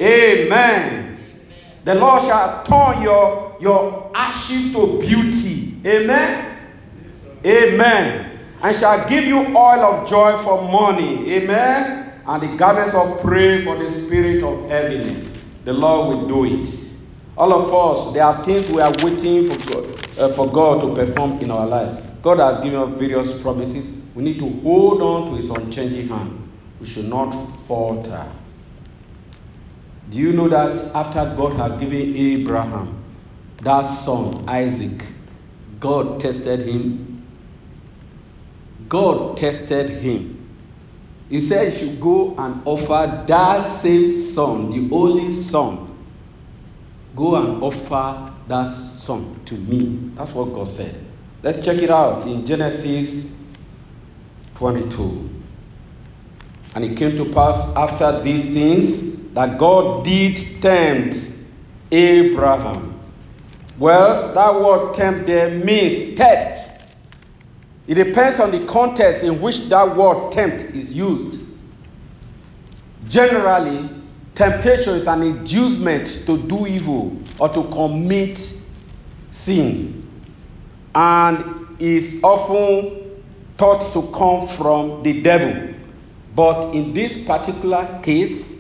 Amen. 0.02 0.46
amen. 0.46 1.20
The 1.84 1.96
Lord 1.96 2.22
shall 2.22 2.64
turn 2.64 3.02
your, 3.02 3.58
your 3.60 4.12
ashes 4.14 4.74
to 4.74 5.00
beauty. 5.00 5.78
Amen. 5.86 6.58
Yes, 7.44 7.74
amen. 7.74 8.23
And 8.64 8.76
shall 8.76 9.08
give 9.10 9.26
you 9.26 9.40
oil 9.56 9.84
of 9.84 10.10
joy 10.10 10.38
for 10.38 10.62
money. 10.62 11.34
Amen. 11.34 12.14
And 12.26 12.42
the 12.42 12.56
garments 12.58 12.96
of 12.96 13.22
praise 13.22 13.66
for 13.66 13.76
the 13.78 13.92
spirit 13.92 14.42
of 14.42 14.70
heaviness. 14.70 15.46
The 15.66 15.74
Lord 15.74 16.08
will 16.08 16.28
do 16.28 16.62
it. 16.62 16.70
All 17.38 17.54
of 17.54 17.74
us, 17.74 18.14
there 18.14 18.24
are 18.24 18.44
things 18.44 18.70
we 18.70 18.80
are 18.80 18.94
waiting 19.04 19.52
for 19.52 19.74
God, 19.74 20.20
uh, 20.20 20.30
for 20.34 20.50
God 20.50 20.82
to 20.82 20.96
perform 20.96 21.40
in 21.40 21.52
our 21.52 21.68
lives. 21.68 21.98
God 22.22 22.40
has 22.40 22.64
given 22.64 22.80
us 22.80 22.98
various 22.98 23.42
promises. 23.42 24.02
We 24.16 24.24
need 24.24 24.40
to 24.40 24.50
hold 24.62 25.02
on 25.02 25.32
to 25.32 25.36
His 25.36 25.50
unchanging 25.50 26.08
hand. 26.08 26.40
We 26.80 26.86
should 26.86 27.06
not 27.06 27.32
falter. 27.32 28.26
Do 30.10 30.20
you 30.20 30.32
know 30.32 30.48
that 30.48 30.96
after 30.96 31.36
God 31.36 31.54
had 31.58 31.80
given 31.80 32.16
Abraham 32.16 33.04
that 33.64 33.82
son, 33.82 34.48
Isaac, 34.48 35.06
God 35.80 36.20
tested 36.20 36.68
him? 36.68 37.13
God 38.94 39.38
tested 39.38 39.90
him. 39.90 40.48
He 41.28 41.42
said 41.42 41.74
You 41.74 41.80
should 41.80 42.00
go 42.00 42.36
and 42.38 42.62
offer 42.64 43.26
that 43.28 43.62
same 43.62 44.12
son, 44.12 44.70
the 44.70 44.96
only 44.96 45.32
son. 45.32 45.98
Go 47.16 47.36
and 47.38 47.64
offer 47.64 48.32
that 48.48 48.66
son 48.66 49.40
to 49.46 49.56
me. 49.56 50.12
That's 50.14 50.32
what 50.34 50.54
God 50.54 50.68
said. 50.68 50.94
Let's 51.42 51.66
check 51.66 51.78
it 51.78 51.90
out 51.90 52.28
in 52.28 52.46
Genesis 52.46 53.36
22. 54.58 55.42
And 56.76 56.86
it 56.86 56.96
came 56.96 57.18
to 57.18 57.34
pass 57.34 57.76
after 57.76 58.22
these 58.22 58.54
things 58.54 59.32
that 59.34 59.58
God 59.58 60.06
did 60.06 60.38
tempt 60.62 61.18
Abraham. 61.92 63.00
Well, 63.80 64.36
that 64.36 64.62
word 64.62 64.94
tempt 64.94 65.26
there 65.26 65.50
means 65.50 66.16
test. 66.16 66.73
It 67.88 67.96
depends 67.96 68.40
on 68.40 68.52
the 68.52 68.66
context 68.66 69.24
in 69.24 69.42
which 69.42 69.68
that 69.70 69.96
word 69.96 70.32
tempt 70.32 70.64
is 70.76 70.94
used. 70.94 71.42
Generally, 73.10 73.90
temptation 74.36 74.96
is 74.96 75.08
an 75.08 75.22
inducement 75.22 76.08
to 76.26 76.38
do 76.38 76.66
evil 76.66 77.18
or 77.40 77.50
to 77.50 77.64
commit 77.70 78.54
sin 79.32 80.08
and 80.96 81.68
is 81.80 82.22
often 82.24 83.22
thought 83.58 83.92
to 83.94 84.02
come 84.14 84.48
from 84.48 85.04
the 85.04 85.22
devil. 85.22 85.74
But 86.36 86.74
in 86.74 86.94
this 86.94 87.18
particular 87.18 88.00
case, 88.02 88.60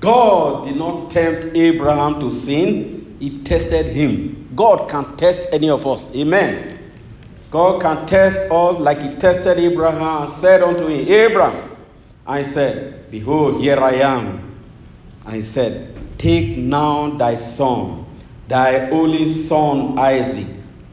God 0.00 0.64
did 0.64 0.76
not 0.76 1.10
tempt 1.10 1.56
Abraham 1.56 2.20
to 2.20 2.30
sin, 2.30 3.16
He 3.20 3.42
tested 3.44 3.86
him. 3.86 4.48
God 4.56 4.90
can 4.90 5.16
test 5.16 5.48
any 5.52 5.70
of 5.70 5.86
us. 5.86 6.14
Amen. 6.16 6.79
God 7.50 7.82
can 7.82 8.06
test 8.06 8.40
us 8.50 8.78
like 8.78 9.02
He 9.02 9.08
tested 9.08 9.58
Abraham 9.58 10.22
and 10.22 10.30
said 10.30 10.62
unto 10.62 10.86
him, 10.86 11.08
Abraham, 11.08 11.76
I 12.26 12.44
said, 12.44 13.10
Behold, 13.10 13.60
here 13.60 13.78
I 13.78 13.94
am. 13.94 14.56
And 15.26 15.34
he 15.34 15.40
said, 15.40 16.18
Take 16.18 16.56
now 16.56 17.10
thy 17.10 17.34
son, 17.34 18.06
thy 18.46 18.90
only 18.90 19.26
son 19.26 19.98
Isaac, 19.98 20.46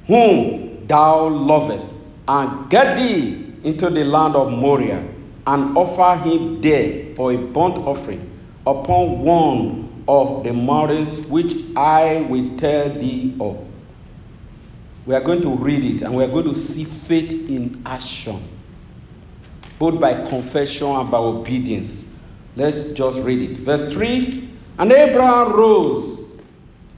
whom 0.08 0.88
thou 0.88 1.28
lovest, 1.28 1.94
and 2.28 2.70
get 2.70 2.98
thee 2.98 3.54
into 3.64 3.90
the 3.90 4.04
land 4.06 4.36
of 4.36 4.52
Moriah, 4.52 5.08
and 5.46 5.78
offer 5.78 6.24
him 6.24 6.62
there 6.62 7.14
for 7.16 7.32
a 7.32 7.38
burnt 7.38 7.78
offering 7.78 8.32
upon 8.66 9.20
one 9.22 10.04
of 10.08 10.44
the 10.44 10.54
mountains 10.54 11.28
which 11.28 11.56
I 11.76 12.26
will 12.30 12.58
tell 12.58 12.90
thee 12.90 13.36
of. 13.40 13.67
We 15.08 15.16
are 15.16 15.22
going 15.22 15.42
to 15.44 15.50
read 15.56 15.86
it 15.86 16.02
and 16.02 16.16
we 16.18 16.24
are 16.26 16.28
going 16.28 16.50
to 16.50 16.54
see 16.54 16.84
faith 16.84 17.32
in 17.50 17.82
action, 17.86 18.44
both 19.80 20.02
by 20.02 20.26
confession 20.26 20.88
and 20.88 21.10
by 21.10 21.18
obedience. 21.18 22.14
Let's 22.58 22.92
just 22.92 23.20
read 23.20 23.42
it. 23.42 23.58
Verse 23.60 23.94
3 23.94 24.50
And 24.80 24.92
Abraham 24.92 25.54
rose 25.54 26.20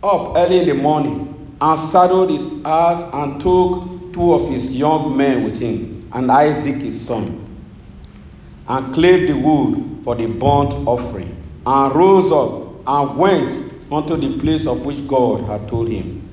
up 0.01 0.35
early 0.35 0.61
in 0.61 0.67
the 0.67 0.73
morning 0.73 1.55
and 1.61 1.79
saddled 1.79 2.31
his 2.31 2.65
ass 2.65 3.03
and 3.13 3.39
took 3.39 4.11
two 4.11 4.33
of 4.33 4.49
his 4.49 4.75
young 4.75 5.15
men 5.15 5.43
with 5.43 5.59
him 5.59 6.09
and 6.11 6.31
Isaac 6.31 6.81
his 6.81 6.99
son 6.99 7.45
and 8.67 8.91
clave 8.91 9.27
the 9.27 9.33
wood 9.37 9.99
for 10.03 10.15
the 10.15 10.25
burnt 10.25 10.73
offering 10.87 11.35
and 11.63 11.95
rose 11.95 12.31
up 12.31 12.87
and 12.87 13.17
went 13.19 13.53
unto 13.91 14.17
the 14.17 14.39
place 14.39 14.65
of 14.65 14.83
which 14.83 15.07
God 15.07 15.41
had 15.41 15.67
told 15.67 15.89
him. 15.89 16.28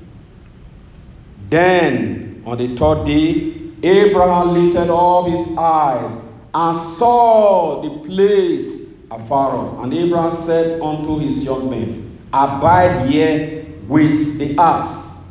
Then 1.49 2.43
on 2.45 2.57
the 2.57 2.75
third 2.75 3.05
day, 3.05 3.53
Abraham 3.83 4.53
lifted 4.53 4.89
up 4.89 5.27
his 5.27 5.57
eyes 5.57 6.17
and 6.53 6.75
saw 6.75 7.81
the 7.81 8.07
place 8.07 8.89
afar 9.11 9.55
off. 9.55 9.83
And 9.83 9.93
Abraham 9.93 10.31
said 10.31 10.81
unto 10.81 11.19
his 11.19 11.43
young 11.43 11.69
men, 11.69 12.17
Abide 12.33 13.09
here 13.09 13.65
with 13.87 14.39
the 14.39 14.57
ass, 14.59 15.23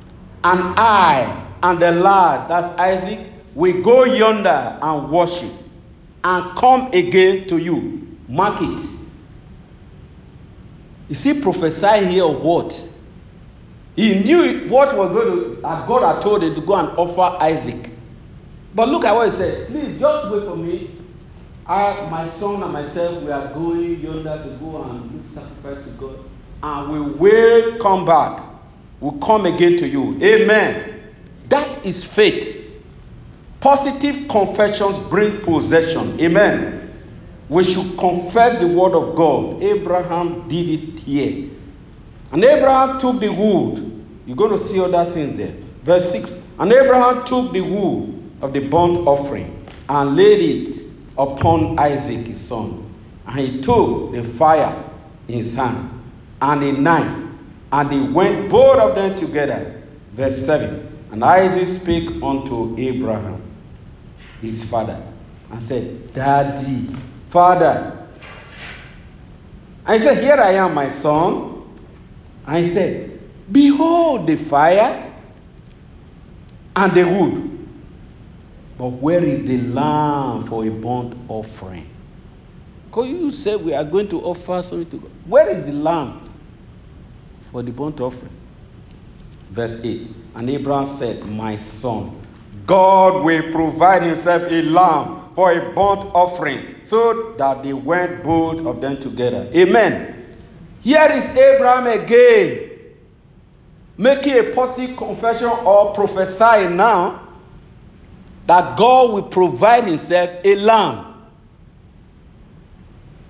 and 0.45 0.61
I 0.79 1.45
and 1.63 1.81
the 1.81 1.91
lad, 1.91 2.49
that's 2.49 2.69
Isaac, 2.81 3.31
will 3.55 3.83
go 3.83 4.05
yonder 4.05 4.79
and 4.81 5.11
worship, 5.11 5.53
and 6.25 6.57
come 6.57 6.91
again 6.93 7.49
to 7.49 7.59
you. 7.59 8.17
Mark 8.29 8.61
it. 8.61 8.81
You 11.09 11.15
see, 11.15 11.41
prophesy 11.41 12.07
here 12.07 12.27
what? 12.27 12.89
He 13.97 14.23
knew 14.23 14.69
what 14.69 14.95
was 14.95 15.11
going 15.11 15.27
to, 15.57 15.61
that 15.63 15.89
God 15.89 16.15
had 16.15 16.23
told 16.23 16.43
him 16.45 16.55
to 16.55 16.61
go 16.61 16.77
and 16.77 16.89
offer 16.99 17.37
Isaac. 17.43 17.91
But 18.75 18.91
look 18.91 19.07
at 19.07 19.15
what 19.15 19.27
he 19.27 19.33
said. 19.33 19.69
Please, 19.69 19.99
just 19.99 20.31
wait 20.31 20.45
for 20.45 20.57
me. 20.57 20.91
I, 21.67 22.07
my 22.11 22.29
son 22.29 22.63
and 22.63 22.73
myself, 22.73 23.23
we 23.23 23.33
are 23.33 23.53
going 23.55 24.01
yonder 24.01 24.43
to 24.45 24.51
go 24.61 24.83
and 24.85 25.13
make 25.13 25.27
sacrifice 25.27 25.83
to 25.85 25.91
God. 25.93 26.19
And 26.63 26.93
we 26.93 27.01
will 27.01 27.79
come 27.79 28.05
back. 28.05 28.45
We'll 29.01 29.19
come 29.19 29.47
again 29.47 29.79
to 29.79 29.89
you. 29.89 30.23
Amen. 30.23 31.13
That 31.49 31.87
is 31.87 32.05
faith. 32.05 32.63
Positive 33.61 34.29
confessions 34.29 34.99
bring 35.09 35.41
possession. 35.41 36.21
Amen. 36.21 36.93
We 37.49 37.65
should 37.65 37.99
confess 37.99 38.61
the 38.61 38.69
word 38.69 38.95
of 38.95 39.17
God. 39.17 39.63
Abraham 39.63 40.47
did 40.49 40.69
it 40.69 41.01
here. 41.01 41.51
And 42.33 42.45
Abraham 42.45 42.99
took 43.01 43.21
the 43.21 43.29
wood. 43.29 43.86
You're 44.27 44.37
going 44.37 44.51
to 44.51 44.59
see 44.59 44.81
other 44.81 45.11
things 45.11 45.39
there. 45.39 45.55
Verse 45.83 46.11
6. 46.13 46.47
And 46.59 46.73
Abraham 46.73 47.25
took 47.25 47.53
the 47.53 47.61
wood 47.61 48.31
of 48.43 48.53
the 48.53 48.61
burnt 48.61 49.07
offering 49.07 49.67
and 49.89 50.17
laid 50.17 50.69
it 50.69 50.85
upon 51.17 51.79
Isaac 51.79 52.27
his 52.27 52.41
son. 52.41 52.93
And 53.27 53.39
he 53.39 53.61
took 53.61 54.13
the 54.13 54.25
fire 54.25 54.85
in 55.29 55.35
his 55.35 55.55
hand 55.55 55.91
and 56.43 56.63
a 56.63 56.73
knife, 56.73 57.25
and 57.73 57.91
they 57.91 58.01
went 58.01 58.51
both 58.51 58.79
of 58.79 58.95
them 58.95 59.15
together. 59.15 59.83
Verse 60.13 60.45
7. 60.45 60.87
And 61.13 61.25
Isaac 61.25 61.67
spake 61.67 62.23
unto 62.23 62.75
Abraham, 62.79 63.43
his 64.41 64.69
father, 64.69 65.01
and 65.51 65.63
said, 65.63 66.13
Daddy, 66.13 66.95
Father. 67.29 68.07
I 69.87 69.99
said, 69.99 70.23
Here 70.23 70.35
I 70.35 70.53
am, 70.55 70.75
my 70.75 70.89
son. 70.89 71.63
I 72.45 72.63
said, 72.63 73.06
Behold 73.51 74.27
the 74.27 74.37
fire 74.37 75.13
and 76.75 76.93
the 76.93 77.05
wood. 77.05 77.53
But 78.79 78.89
where 78.89 79.25
is 79.25 79.45
the 79.45 79.59
lamb 79.73 80.45
for 80.45 80.65
a 80.67 80.71
burnt 80.71 81.17
offering? 81.29 81.89
Because 82.87 83.09
you 83.09 83.33
said 83.33 83.65
we 83.65 83.73
are 83.75 83.85
going 83.85 84.09
to 84.09 84.21
offer 84.21 84.63
something 84.63 84.91
to 84.91 84.97
God. 84.99 85.11
Where 85.27 85.51
is 85.51 85.65
the 85.65 85.73
lamb 85.73 86.31
for 87.51 87.63
the 87.63 87.73
burnt 87.73 88.01
offering? 88.01 88.33
Verse 89.51 89.81
8 89.83 90.11
And 90.35 90.51
Abraham 90.51 90.87
said, 90.87 91.25
My 91.25 91.57
son, 91.57 92.21
God 92.67 93.25
will 93.25 93.51
provide 93.53 94.03
himself 94.03 94.43
a 94.51 94.63
lamb 94.63 95.31
for 95.35 95.53
a 95.53 95.61
burnt 95.73 96.05
offering 96.15 96.77
so 96.85 97.35
that 97.39 97.63
they 97.63 97.73
went 97.73 98.23
both 98.23 98.65
of 98.67 98.81
them 98.81 98.99
together. 99.01 99.49
Amen. 99.55 100.37
Here 100.83 101.09
is 101.13 101.29
Abraham 101.31 101.87
again 101.87 102.66
making 103.99 104.39
a 104.39 104.55
positive 104.55 104.97
confession 104.97 105.49
or 105.49 105.93
prophesying 105.95 106.77
now 106.77 107.23
that 108.47 108.79
God 108.79 109.13
will 109.13 109.23
provide 109.25 109.85
himself 109.85 110.31
a 110.45 110.55
lamb. 110.57 111.15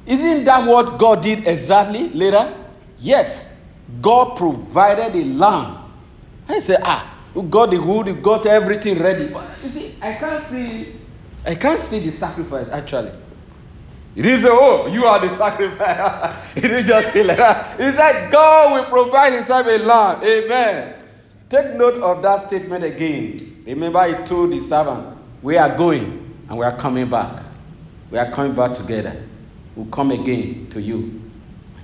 Isn't 0.06 0.44
that 0.44 0.66
what 0.66 0.98
God 0.98 1.22
did 1.22 1.46
exactly 1.46 2.10
later? 2.10 2.54
Yes. 3.00 3.52
God 4.00 4.36
provided 4.36 5.14
a 5.16 5.24
lamb. 5.24 5.78
I 6.48 6.60
said, 6.60 6.80
ah, 6.82 7.18
you 7.34 7.42
got 7.42 7.70
the 7.70 7.78
wood, 7.78 8.06
you 8.06 8.14
got 8.14 8.46
everything 8.46 8.98
ready. 8.98 9.28
But 9.28 9.48
you 9.62 9.68
see, 9.68 9.94
I 10.00 10.14
can't 10.14 10.44
see 10.46 10.96
I 11.46 11.54
can't 11.54 11.78
see 11.78 12.00
the 12.00 12.10
sacrifice 12.10 12.70
actually. 12.70 13.12
He 14.16 14.22
didn't 14.22 14.40
say, 14.40 14.48
Oh, 14.50 14.86
you 14.86 15.04
are 15.04 15.20
the 15.20 15.28
sacrifice. 15.28 16.42
he 16.54 16.62
didn't 16.62 16.86
just 16.86 17.12
say 17.12 17.22
like 17.22 17.36
that. 17.36 17.78
He 17.78 17.94
said, 17.94 18.32
God 18.32 18.72
will 18.72 18.90
provide 18.90 19.34
himself 19.34 19.66
a 19.66 19.76
lamb. 19.76 20.24
Amen. 20.24 20.94
Take 21.50 21.74
note 21.74 22.02
of 22.02 22.22
that 22.22 22.48
statement 22.48 22.82
again. 22.82 23.62
Remember, 23.66 24.02
he 24.04 24.24
told 24.24 24.52
the 24.52 24.58
servant, 24.58 25.18
We 25.42 25.58
are 25.58 25.76
going 25.76 26.34
and 26.48 26.58
we 26.58 26.64
are 26.64 26.74
coming 26.78 27.10
back. 27.10 27.42
We 28.10 28.16
are 28.16 28.30
coming 28.30 28.56
back 28.56 28.72
together. 28.72 29.22
We'll 29.74 29.84
come 29.86 30.10
again 30.10 30.68
to 30.70 30.80
you. 30.80 31.20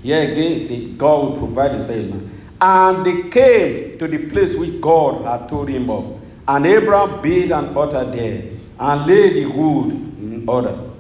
Here 0.03 0.33
again, 0.33 0.59
see, 0.59 0.95
God 0.97 1.25
will 1.25 1.37
provide 1.37 1.73
himself 1.73 1.99
a 1.99 2.03
lamb. 2.03 2.31
And 2.63 3.05
they 3.05 3.29
came 3.29 3.99
to 3.99 4.09
the 4.09 4.27
place 4.29 4.57
which 4.57 4.81
God 4.81 5.27
had 5.27 5.51
told 5.51 5.69
him 5.69 5.91
of. 5.91 6.19
And 6.49 6.65
Abraham 6.65 7.21
built 7.21 7.51
an 7.51 7.77
altar 7.77 8.11
there 8.11 8.53
and 8.79 9.07
laid 9.07 9.35
the 9.35 9.47
wood 9.47 9.91
in 9.93 10.49
order 10.49 10.92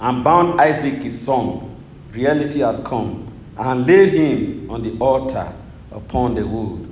and 0.00 0.24
bound 0.24 0.60
Isaac 0.60 1.02
his 1.02 1.20
son. 1.20 1.76
Reality 2.12 2.60
has 2.60 2.78
come 2.80 3.30
and 3.56 3.86
laid 3.86 4.12
him 4.12 4.70
on 4.70 4.82
the 4.82 4.96
altar 4.98 5.52
upon 5.92 6.34
the 6.34 6.46
wood. 6.46 6.88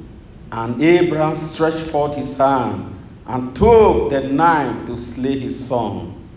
And 0.52 0.82
Abraham 0.82 1.34
stretched 1.34 1.78
forth 1.78 2.16
his 2.16 2.36
hand 2.36 2.94
and 3.26 3.54
took 3.56 4.10
the 4.10 4.20
knife 4.20 4.86
to 4.86 4.96
slay 4.96 5.38
his 5.38 5.66
son. 5.68 6.28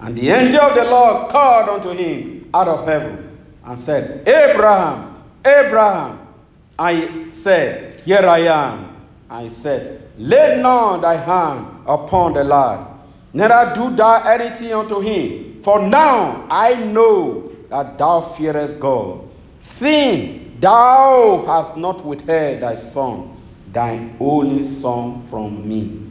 And 0.00 0.16
the 0.16 0.30
angel 0.30 0.60
of 0.60 0.74
the 0.74 0.84
Lord 0.84 1.30
called 1.30 1.68
unto 1.68 1.90
him 1.90 2.50
out 2.52 2.68
of 2.68 2.86
heaven 2.86 3.38
and 3.64 3.78
said, 3.78 4.28
Abraham, 4.28 5.22
Abraham. 5.44 6.20
I 6.78 7.30
said, 7.30 8.00
Here 8.00 8.26
I 8.26 8.40
am. 8.40 8.96
I 9.30 9.48
said, 9.48 10.10
Lay 10.18 10.60
not 10.60 11.02
thy 11.02 11.14
hand 11.14 11.82
upon 11.86 12.34
the 12.34 12.44
lad, 12.44 12.86
neither 13.32 13.74
do 13.74 13.94
thou 13.96 14.22
anything 14.24 14.72
unto 14.72 15.00
him. 15.00 15.43
For 15.64 15.80
now 15.80 16.46
I 16.50 16.74
know 16.74 17.50
that 17.70 17.96
thou 17.96 18.20
fearest 18.20 18.78
God, 18.78 19.26
seeing 19.60 20.58
thou 20.60 21.42
hast 21.46 21.78
not 21.78 22.04
withheld 22.04 22.60
thy 22.60 22.74
son, 22.74 23.34
thine 23.72 24.14
only 24.20 24.62
son 24.62 25.22
from 25.22 25.66
me. 25.66 26.02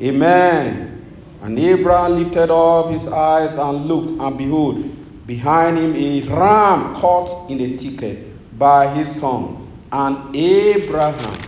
Amen. 0.00 1.04
And 1.42 1.58
Abraham 1.58 2.12
lifted 2.12 2.52
up 2.52 2.92
his 2.92 3.08
eyes 3.08 3.56
and 3.56 3.86
looked, 3.86 4.12
and 4.20 4.38
behold, 4.38 5.26
behind 5.26 5.78
him 5.78 5.96
a 5.96 6.20
ram 6.28 6.94
caught 6.94 7.50
in 7.50 7.58
the 7.58 7.76
thicket 7.76 8.56
by 8.56 8.86
his 8.94 9.10
son. 9.20 9.66
And 9.90 10.36
Abraham 10.36 11.42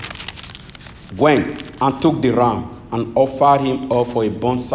went 1.16 1.80
and 1.80 2.02
took 2.02 2.20
the 2.20 2.30
ram 2.30 2.68
and 2.90 3.16
offered 3.16 3.60
him 3.60 3.92
up 3.92 4.08
for 4.08 4.24
a 4.24 4.28
burnt 4.28 4.72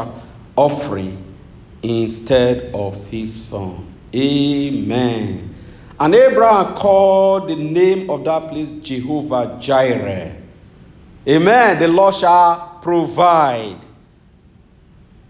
offering 0.56 1.29
instead 1.84 2.74
of 2.74 3.08
his 3.08 3.34
son. 3.34 3.94
Amen. 4.16 5.56
And 6.00 6.16
Abraham 6.16 6.76
called 6.76 7.50
the 7.50 7.56
name 7.56 8.10
of 8.10 8.24
that 8.26 8.50
place 8.50 8.70
Jehovah 8.82 9.58
Jireh. 9.60 10.36
Amen. 11.28 11.80
The 11.80 11.88
Lord 11.88 12.16
shall 12.16 12.80
provide. 12.82 13.86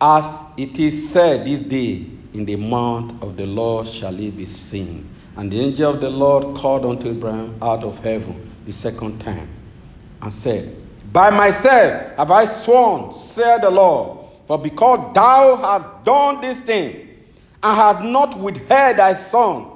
As 0.01 0.41
it 0.57 0.79
is 0.79 1.09
said 1.11 1.43
this 1.45 1.59
day, 1.59 2.05
in 2.33 2.45
the 2.45 2.55
mount 2.55 3.21
of 3.23 3.35
the 3.35 3.45
Lord 3.45 3.87
shall 3.87 4.17
it 4.17 4.37
be 4.37 4.45
seen. 4.45 5.09
And 5.35 5.51
the 5.51 5.59
angel 5.59 5.93
of 5.93 6.01
the 6.01 6.09
Lord 6.09 6.55
called 6.55 6.85
unto 6.85 7.09
Abraham 7.09 7.57
out 7.61 7.83
of 7.83 7.99
heaven 7.99 8.49
the 8.65 8.71
second 8.71 9.19
time 9.19 9.49
and 10.21 10.31
said, 10.31 10.77
By 11.11 11.31
myself 11.31 12.15
have 12.17 12.31
I 12.31 12.45
sworn, 12.45 13.11
said 13.11 13.61
the 13.61 13.71
Lord, 13.71 14.18
for 14.49 14.57
because 14.57 15.13
thou 15.13 15.57
hast 15.57 16.03
done 16.05 16.41
this 16.41 16.59
thing, 16.61 17.07
and 17.61 17.75
hast 17.77 18.01
not 18.01 18.35
withheld 18.39 18.97
thy 18.97 19.13
son, 19.13 19.67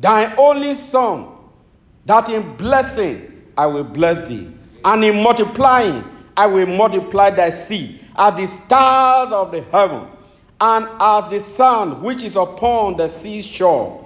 thy 0.00 0.34
only 0.36 0.72
son, 0.72 1.26
that 2.06 2.30
in 2.30 2.56
blessing 2.56 3.42
I 3.58 3.66
will 3.66 3.84
bless 3.84 4.26
thee, 4.26 4.50
and 4.86 5.04
in 5.04 5.22
multiplying 5.22 6.02
I 6.34 6.46
will 6.46 6.66
multiply 6.66 7.28
thy 7.28 7.50
seed 7.50 8.00
as 8.16 8.34
the 8.36 8.46
stars 8.46 9.32
of 9.32 9.52
the 9.52 9.60
heaven, 9.70 10.08
and 10.62 10.88
as 10.98 11.30
the 11.30 11.38
sun 11.38 12.02
which 12.02 12.22
is 12.22 12.36
upon 12.36 12.96
the 12.96 13.08
seashore 13.08 14.02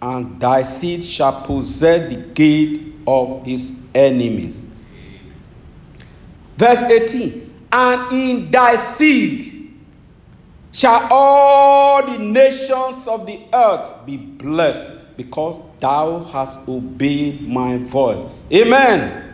and 0.00 0.40
thy 0.40 0.62
seed 0.62 1.04
shall 1.04 1.42
possess 1.42 2.14
the 2.14 2.18
gate 2.18 2.94
of 3.06 3.44
his 3.44 3.78
enemies. 3.94 4.64
Verse 6.56 6.80
18 6.80 7.47
And 7.70 8.12
in 8.12 8.50
thy 8.50 8.76
seed 8.76 9.54
shall 10.72 11.08
all 11.10 12.06
the 12.06 12.18
nations 12.18 13.06
of 13.06 13.26
the 13.26 13.40
earth 13.52 14.06
be 14.06 14.16
blessed, 14.16 14.92
because 15.16 15.58
thou 15.80 16.24
hast 16.24 16.68
obeyed 16.68 17.46
my 17.48 17.78
voice. 17.78 18.24
Amen. 18.52 19.24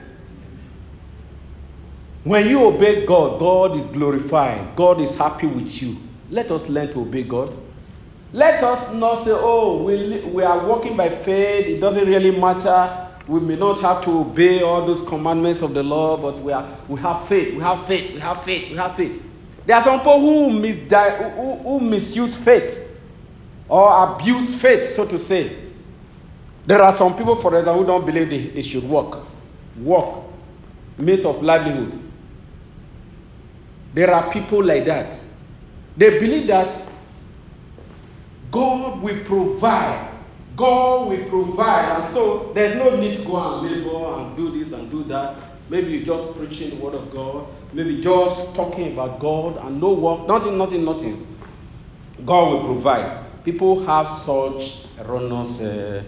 When 2.24 2.48
you 2.48 2.64
obey 2.64 3.04
God, 3.04 3.38
God 3.38 3.76
is 3.76 3.84
glorified, 3.86 4.74
God 4.76 5.00
is 5.00 5.16
happy 5.16 5.46
with 5.46 5.82
you. 5.82 5.96
Let 6.30 6.50
us 6.50 6.68
learn 6.70 6.90
to 6.92 7.00
obey 7.00 7.22
God. 7.22 7.54
Let 8.32 8.64
us 8.64 8.92
not 8.94 9.24
say, 9.24 9.32
oh, 9.32 9.84
we, 9.84 10.20
we 10.22 10.42
are 10.42 10.66
walking 10.66 10.96
by 10.96 11.10
faith, 11.10 11.66
it 11.66 11.80
doesn't 11.80 12.06
really 12.06 12.30
matter. 12.40 13.03
We 13.26 13.40
may 13.40 13.56
not 13.56 13.80
have 13.80 14.04
to 14.04 14.20
obey 14.20 14.62
all 14.62 14.84
those 14.84 15.06
commandments 15.08 15.62
of 15.62 15.72
the 15.72 15.82
law, 15.82 16.16
but 16.16 16.38
we, 16.40 16.52
are, 16.52 16.68
we 16.88 17.00
have 17.00 17.26
faith, 17.26 17.54
we 17.54 17.60
have 17.60 17.87
faith, 17.87 18.12
we 18.12 18.20
have 18.20 18.42
faith, 18.42 18.70
we 18.70 18.76
have 18.76 18.96
faith. 18.96 19.22
There 19.66 19.76
are 19.76 19.82
some 19.82 20.00
people 20.00 20.20
who, 20.20 20.50
who, 20.50 21.54
who 21.56 21.80
misuse 21.80 22.37
faith 22.37 22.87
or 23.68 24.14
abuse 24.14 24.60
faith, 24.60 24.84
so 24.84 25.06
to 25.06 25.18
say. 25.18 25.56
There 26.66 26.82
are 26.82 26.92
some 26.92 27.16
people, 27.16 27.37
for 27.37 27.56
example, 27.58 27.82
who 27.82 27.87
don't 27.87 28.06
believe 28.06 28.30
they, 28.30 28.48
they 28.48 28.62
should 28.62 28.84
work. 28.84 29.24
Work, 29.78 30.24
means 30.98 31.24
of 31.24 31.42
livelihood. 31.42 31.98
There 33.94 34.12
are 34.12 34.30
people 34.32 34.62
like 34.62 34.84
that. 34.87 35.16
They 35.96 36.18
believe 36.18 36.46
that 36.48 36.76
God 38.50 39.02
will 39.02 39.18
provide. 39.24 40.13
God 40.56 41.08
will 41.08 41.28
provide. 41.28 42.00
And 42.00 42.12
so 42.12 42.52
there's 42.54 42.76
no 42.76 42.96
need 42.96 43.18
to 43.18 43.24
go 43.24 43.36
and 43.36 43.68
labor 43.68 44.20
and 44.20 44.36
do 44.36 44.50
this 44.56 44.72
and 44.72 44.90
do 44.90 45.04
that. 45.04 45.36
Maybe 45.68 45.92
you're 45.92 46.04
just 46.04 46.36
preaching 46.36 46.70
the 46.70 46.76
word 46.76 46.94
of 46.94 47.10
God. 47.10 47.46
Maybe 47.72 48.00
just 48.00 48.54
talking 48.54 48.92
about 48.92 49.18
God 49.18 49.56
and 49.66 49.80
no 49.80 49.94
work. 49.94 50.28
Nothing, 50.28 50.58
nothing, 50.58 50.84
nothing. 50.84 51.26
God 52.24 52.52
will 52.52 52.64
provide. 52.64 53.44
People 53.44 53.84
have 53.84 54.06
such 54.06 54.86
erroneous 55.00 55.60
uh, 55.60 56.04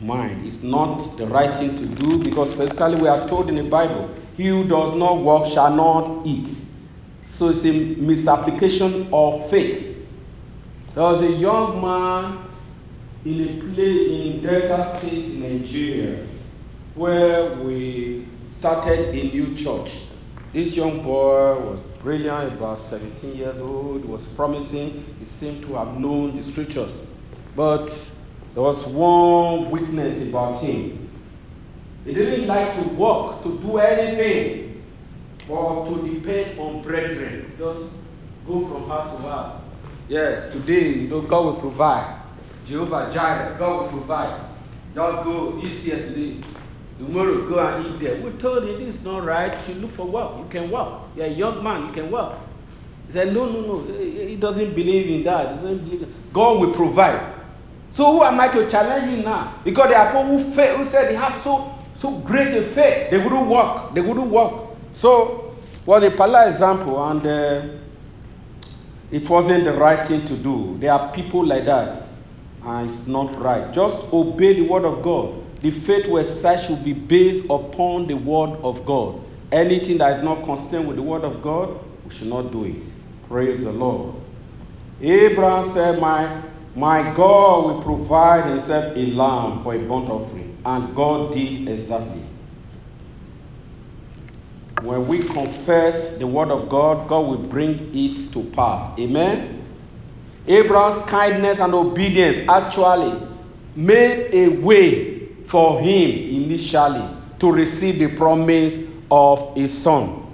mind. 0.00 0.46
It's 0.46 0.62
not 0.62 0.98
the 1.18 1.26
right 1.26 1.54
thing 1.56 1.76
to 1.76 1.86
do 1.86 2.18
because 2.18 2.56
basically 2.56 2.96
we 2.96 3.08
are 3.08 3.28
told 3.28 3.48
in 3.48 3.56
the 3.56 3.64
Bible, 3.64 4.14
he 4.36 4.46
who 4.48 4.66
does 4.66 4.96
not 4.96 5.18
work 5.18 5.46
shall 5.46 5.74
not 5.74 6.26
eat. 6.26 6.48
So 7.26 7.50
it's 7.50 7.64
a 7.64 7.72
misapplication 7.72 9.08
of 9.12 9.48
faith. 9.50 10.06
There 10.94 11.02
was 11.02 11.22
a 11.22 11.30
young 11.30 11.80
man 11.80 12.38
in 13.24 13.40
a 13.40 13.74
place 13.74 14.08
in 14.08 14.42
Delta 14.42 14.98
State, 14.98 15.34
Nigeria, 15.34 16.26
where 16.94 17.54
we 17.56 18.26
started 18.48 19.14
a 19.14 19.22
new 19.32 19.54
church. 19.54 20.00
This 20.52 20.76
young 20.76 21.02
boy 21.02 21.58
was 21.60 21.80
brilliant, 22.02 22.54
about 22.54 22.80
17 22.80 23.36
years 23.36 23.60
old, 23.60 24.04
was 24.04 24.26
promising. 24.34 25.04
He 25.20 25.24
seemed 25.24 25.62
to 25.66 25.74
have 25.74 25.98
known 25.98 26.36
the 26.36 26.42
scriptures. 26.42 26.92
But 27.54 27.88
there 28.54 28.62
was 28.62 28.84
one 28.86 29.70
weakness 29.70 30.20
about 30.28 30.60
him. 30.60 31.08
He 32.04 32.12
didn't 32.12 32.48
like 32.48 32.74
to 32.74 32.88
work, 32.94 33.42
to 33.44 33.58
do 33.60 33.78
anything, 33.78 34.82
or 35.48 35.86
to 35.86 36.08
depend 36.08 36.58
on 36.58 36.82
brethren. 36.82 37.52
Just 37.56 37.94
go 38.46 38.66
from 38.66 38.88
house 38.88 39.16
to 39.16 39.28
house. 39.28 39.62
Yes, 40.08 40.52
today, 40.52 40.88
you 40.88 41.08
know, 41.08 41.20
God 41.20 41.44
will 41.44 41.60
provide. 41.60 42.21
Jehovah 42.72 43.10
Jireh, 43.12 43.56
God 43.58 43.82
will 43.82 44.00
provide. 44.00 44.40
Just 44.94 45.24
go 45.24 45.60
eat 45.62 45.80
here 45.80 45.96
today. 45.96 46.42
Tomorrow, 46.96 47.46
go 47.46 47.58
and 47.58 47.86
eat 47.86 48.00
there. 48.00 48.16
We 48.22 48.30
told 48.38 48.64
him 48.64 48.78
this 48.78 48.94
is 48.96 49.04
not 49.04 49.24
right. 49.24 49.52
You 49.68 49.74
look 49.74 49.92
for 49.92 50.06
work. 50.06 50.38
You 50.38 50.46
can 50.48 50.70
work. 50.70 51.02
You're 51.14 51.26
a 51.26 51.28
young 51.28 51.62
man. 51.62 51.88
You 51.88 51.92
can 51.92 52.10
work. 52.10 52.32
He 53.06 53.12
said, 53.12 53.34
No, 53.34 53.44
no, 53.44 53.60
no. 53.60 53.92
He 53.92 54.36
doesn't 54.36 54.74
believe 54.74 55.06
in 55.06 55.22
that. 55.24 55.48
He 55.48 55.54
doesn't 55.56 55.84
believe 55.84 56.14
God 56.32 56.60
will 56.60 56.72
provide. 56.72 57.34
So 57.90 58.10
who 58.12 58.24
am 58.24 58.40
I 58.40 58.48
to 58.48 58.70
challenge 58.70 59.04
him 59.04 59.24
now? 59.24 59.60
Because 59.64 59.90
there 59.90 59.98
are 59.98 60.06
people 60.06 60.24
who, 60.24 60.50
faith, 60.52 60.76
who 60.76 60.86
said 60.86 61.10
they 61.10 61.14
have 61.14 61.34
so 61.42 61.74
so 61.98 62.18
great 62.20 62.56
a 62.56 62.62
faith. 62.62 63.10
They 63.10 63.18
wouldn't 63.18 63.48
work. 63.48 63.94
They 63.94 64.00
wouldn't 64.00 64.28
work. 64.28 64.70
So 64.92 65.56
was 65.84 66.02
a 66.04 66.10
parallel 66.10 66.48
example, 66.48 67.10
and 67.10 67.26
uh, 67.26 67.68
it 69.10 69.28
wasn't 69.28 69.64
the 69.64 69.74
right 69.74 70.06
thing 70.06 70.24
to 70.24 70.36
do. 70.38 70.78
There 70.78 70.90
are 70.90 71.12
people 71.12 71.44
like 71.44 71.66
that. 71.66 72.11
And 72.64 72.88
it's 72.88 73.06
not 73.06 73.40
right. 73.40 73.72
Just 73.72 74.12
obey 74.12 74.54
the 74.54 74.62
word 74.62 74.84
of 74.84 75.02
God. 75.02 75.42
The 75.62 75.70
faith 75.70 76.08
we 76.08 76.20
exercise 76.20 76.66
should 76.66 76.84
be 76.84 76.92
based 76.92 77.44
upon 77.44 78.06
the 78.06 78.14
word 78.14 78.58
of 78.62 78.84
God. 78.84 79.20
Anything 79.50 79.98
that 79.98 80.18
is 80.18 80.22
not 80.22 80.44
consistent 80.44 80.86
with 80.86 80.96
the 80.96 81.02
word 81.02 81.22
of 81.22 81.42
God, 81.42 81.78
we 82.04 82.14
should 82.14 82.28
not 82.28 82.50
do 82.52 82.64
it. 82.64 82.82
Praise 83.28 83.62
the 83.62 83.72
Lord. 83.72 84.14
Abraham 85.00 85.64
said, 85.64 86.00
My 86.00 86.42
my 86.74 87.14
God 87.14 87.64
will 87.66 87.82
provide 87.82 88.46
himself 88.46 88.96
a 88.96 89.06
lamb 89.06 89.62
for 89.62 89.74
a 89.74 89.78
burnt 89.78 90.08
offering. 90.08 90.56
And 90.64 90.94
God 90.94 91.32
did 91.32 91.68
exactly. 91.68 92.22
When 94.80 95.06
we 95.06 95.22
confess 95.22 96.16
the 96.16 96.26
word 96.26 96.50
of 96.50 96.68
God, 96.68 97.08
God 97.08 97.26
will 97.26 97.46
bring 97.46 97.94
it 97.94 98.32
to 98.32 98.42
pass. 98.42 98.98
Amen. 98.98 99.61
Abraham's 100.46 101.04
kindness 101.08 101.60
and 101.60 101.72
obedience 101.74 102.38
actually 102.48 103.20
made 103.76 104.30
a 104.32 104.48
way 104.48 105.26
for 105.44 105.80
him 105.80 106.10
initially 106.44 107.06
to 107.38 107.52
receive 107.52 107.98
the 107.98 108.08
promise 108.16 108.76
of 109.10 109.54
his 109.56 109.76
son. 109.76 110.26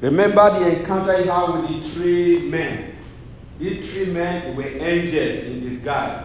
Remember 0.00 0.50
the 0.58 0.80
encounter 0.80 1.16
he 1.18 1.28
had 1.28 1.48
with 1.48 1.68
the 1.68 1.90
three 1.90 2.48
men. 2.48 2.94
These 3.58 3.90
three 3.90 4.06
men 4.06 4.54
were 4.56 4.64
angels 4.64 5.44
in 5.46 5.68
disguise. 5.68 6.24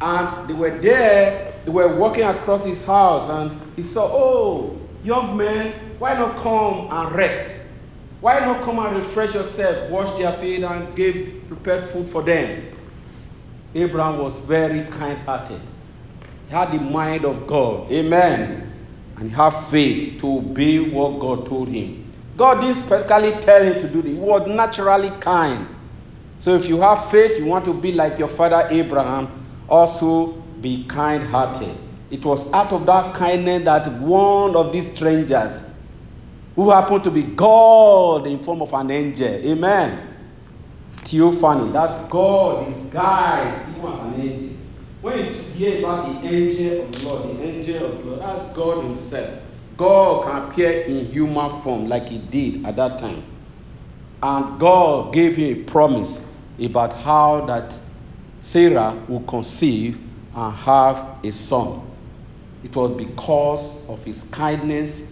And 0.00 0.48
they 0.48 0.54
were 0.54 0.78
there, 0.78 1.54
they 1.64 1.70
were 1.70 1.96
walking 1.96 2.24
across 2.24 2.64
his 2.64 2.84
house, 2.84 3.30
and 3.30 3.60
he 3.76 3.82
saw, 3.82 4.08
Oh, 4.12 4.78
young 5.02 5.36
man, 5.36 5.72
why 5.98 6.14
not 6.14 6.36
come 6.36 6.88
and 6.90 7.14
rest? 7.14 7.53
Why 8.24 8.40
not 8.40 8.64
come 8.64 8.78
and 8.78 8.96
refresh 8.96 9.34
yourself, 9.34 9.90
wash 9.90 10.10
their 10.16 10.32
feet, 10.32 10.62
and 10.62 10.96
give 10.96 11.46
prepared 11.46 11.84
food 11.84 12.08
for 12.08 12.22
them? 12.22 12.74
Abraham 13.74 14.18
was 14.18 14.38
very 14.38 14.80
kind 14.86 15.18
hearted. 15.26 15.60
He 16.48 16.54
had 16.54 16.72
the 16.72 16.80
mind 16.80 17.26
of 17.26 17.46
God. 17.46 17.92
Amen. 17.92 18.72
And 19.18 19.28
he 19.28 19.34
had 19.34 19.50
faith 19.50 20.22
to 20.22 20.38
obey 20.38 20.78
what 20.78 21.20
God 21.20 21.44
told 21.44 21.68
him. 21.68 22.10
God 22.38 22.62
didn't 22.62 22.76
specifically 22.76 23.32
tell 23.42 23.62
him 23.62 23.74
to 23.74 23.88
do 23.88 24.00
this. 24.00 24.12
He 24.12 24.18
was 24.18 24.48
naturally 24.48 25.10
kind. 25.20 25.68
So 26.38 26.54
if 26.54 26.66
you 26.66 26.80
have 26.80 27.10
faith, 27.10 27.38
you 27.38 27.44
want 27.44 27.66
to 27.66 27.74
be 27.74 27.92
like 27.92 28.18
your 28.18 28.28
father 28.28 28.66
Abraham, 28.70 29.28
also 29.68 30.28
be 30.62 30.84
kind 30.84 31.22
hearted. 31.24 31.76
It 32.10 32.24
was 32.24 32.50
out 32.54 32.72
of 32.72 32.86
that 32.86 33.14
kindness 33.14 33.64
that 33.64 34.00
one 34.00 34.56
of 34.56 34.72
these 34.72 34.90
strangers 34.94 35.60
who 36.56 36.70
happened 36.70 37.04
to 37.04 37.10
be 37.10 37.22
God 37.22 38.26
in 38.26 38.38
form 38.38 38.62
of 38.62 38.72
an 38.72 38.90
angel. 38.90 39.28
Amen. 39.28 40.08
Theophany. 40.92 41.72
That's 41.72 42.08
God 42.10 42.66
disguised 42.66 43.68
even 43.68 43.92
as 43.92 44.00
an 44.00 44.20
angel. 44.20 44.56
When 45.02 45.18
you 45.18 45.32
hear 45.32 45.78
about 45.80 46.22
the 46.22 46.28
angel 46.28 46.82
of 46.82 46.92
the 46.92 47.08
Lord, 47.08 47.36
the 47.36 47.42
angel 47.42 47.84
of 47.84 47.98
the 47.98 48.04
Lord, 48.04 48.20
that's 48.20 48.42
God 48.52 48.84
Himself. 48.84 49.40
God 49.76 50.24
can 50.24 50.50
appear 50.50 50.82
in 50.82 51.06
human 51.06 51.60
form 51.60 51.88
like 51.88 52.08
He 52.08 52.18
did 52.18 52.64
at 52.64 52.76
that 52.76 52.98
time. 52.98 53.22
And 54.24 54.58
God 54.58 55.12
gave 55.12 55.36
him 55.36 55.60
a 55.60 55.64
promise 55.64 56.26
about 56.58 56.94
how 56.94 57.44
that 57.44 57.78
Sarah 58.40 58.98
will 59.06 59.20
conceive 59.20 59.98
and 60.34 60.54
have 60.54 61.18
a 61.22 61.30
son. 61.30 61.82
It 62.62 62.74
was 62.74 62.96
because 62.96 63.86
of 63.86 64.02
his 64.02 64.22
kindness 64.22 65.02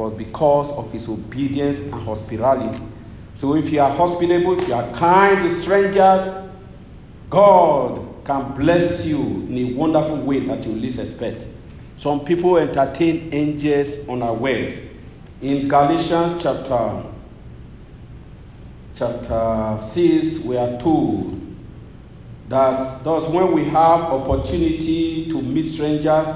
was 0.00 0.14
because 0.14 0.70
of 0.70 0.90
his 0.90 1.08
obedience 1.08 1.80
and 1.80 1.92
hospitality. 1.92 2.82
So 3.34 3.54
if 3.54 3.70
you 3.70 3.80
are 3.80 3.90
hospitable, 3.90 4.58
if 4.58 4.66
you 4.66 4.74
are 4.74 4.90
kind 4.92 5.42
to 5.42 5.50
strangers, 5.60 6.34
God 7.28 8.24
can 8.24 8.54
bless 8.54 9.06
you 9.06 9.20
in 9.20 9.58
a 9.58 9.74
wonderful 9.74 10.16
way 10.16 10.40
that 10.40 10.64
you 10.66 10.72
least 10.72 10.98
expect. 10.98 11.46
Some 11.96 12.24
people 12.24 12.56
entertain 12.56 13.28
angels 13.32 14.08
unawares. 14.08 14.88
In 15.42 15.68
Galatians 15.68 16.42
chapter 16.42 17.02
chapter 18.94 19.78
6, 19.82 20.44
we 20.44 20.56
are 20.56 20.80
told 20.80 21.38
that 22.48 23.04
thus 23.04 23.28
when 23.28 23.52
we 23.52 23.64
have 23.64 24.00
opportunity 24.00 25.28
to 25.30 25.42
meet 25.42 25.62
strangers, 25.62 26.28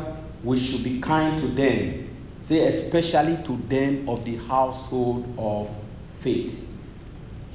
we 0.43 0.61
should 0.61 0.85
be 0.85 1.01
kind 1.01 1.39
to 1.39 1.47
them 1.49 2.04
Say, 2.45 2.69
especially 2.69 3.43
to 3.45 3.57
them 3.69 4.09
of 4.09 4.25
the 4.25 4.37
household 4.37 5.35
of 5.39 5.75
faith. 6.21 6.69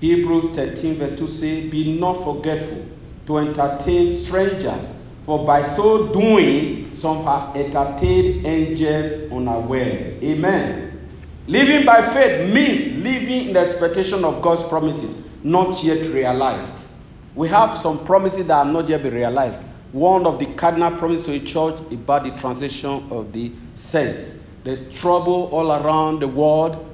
Hebrews 0.02 0.56
13, 0.56 0.96
verse 0.96 1.18
2 1.20 1.28
say, 1.28 1.70
Be 1.70 2.00
not 2.00 2.24
forgetful 2.24 2.86
to 3.28 3.38
entertain 3.38 4.10
strangers, 4.10 4.84
for 5.26 5.46
by 5.46 5.62
so 5.62 6.12
doing, 6.12 6.96
some 6.96 7.24
have 7.24 7.56
entertained 7.56 8.46
angels 8.48 9.32
unaware. 9.32 10.18
Amen. 10.24 11.08
Living 11.46 11.86
by 11.86 12.02
faith 12.02 12.52
means 12.52 13.04
living 13.04 13.50
in 13.50 13.54
the 13.54 13.60
expectation 13.60 14.26
of 14.26 14.42
God's 14.42 14.64
promises, 14.64 15.24
not 15.44 15.84
yet 15.84 16.12
realized. 16.14 16.88
We 17.36 17.48
have 17.50 17.78
some 17.78 18.06
promises 18.06 18.48
that 18.48 18.66
are 18.66 18.72
not 18.72 18.90
yet 18.90 19.04
been 19.04 19.14
realized. 19.14 19.60
One 19.92 20.26
of 20.26 20.40
the 20.40 20.48
cardinal 20.56 20.98
promises 20.98 21.26
to 21.26 21.32
the 21.32 21.40
church 21.40 21.76
about 21.92 22.24
the 22.24 22.32
transition 22.40 23.08
of 23.12 23.32
the 23.34 23.52
saints. 23.76 24.39
There's 24.64 24.91
trouble 24.93 25.49
all 25.51 25.72
around 25.72 26.20
the 26.20 26.28
world. 26.28 26.86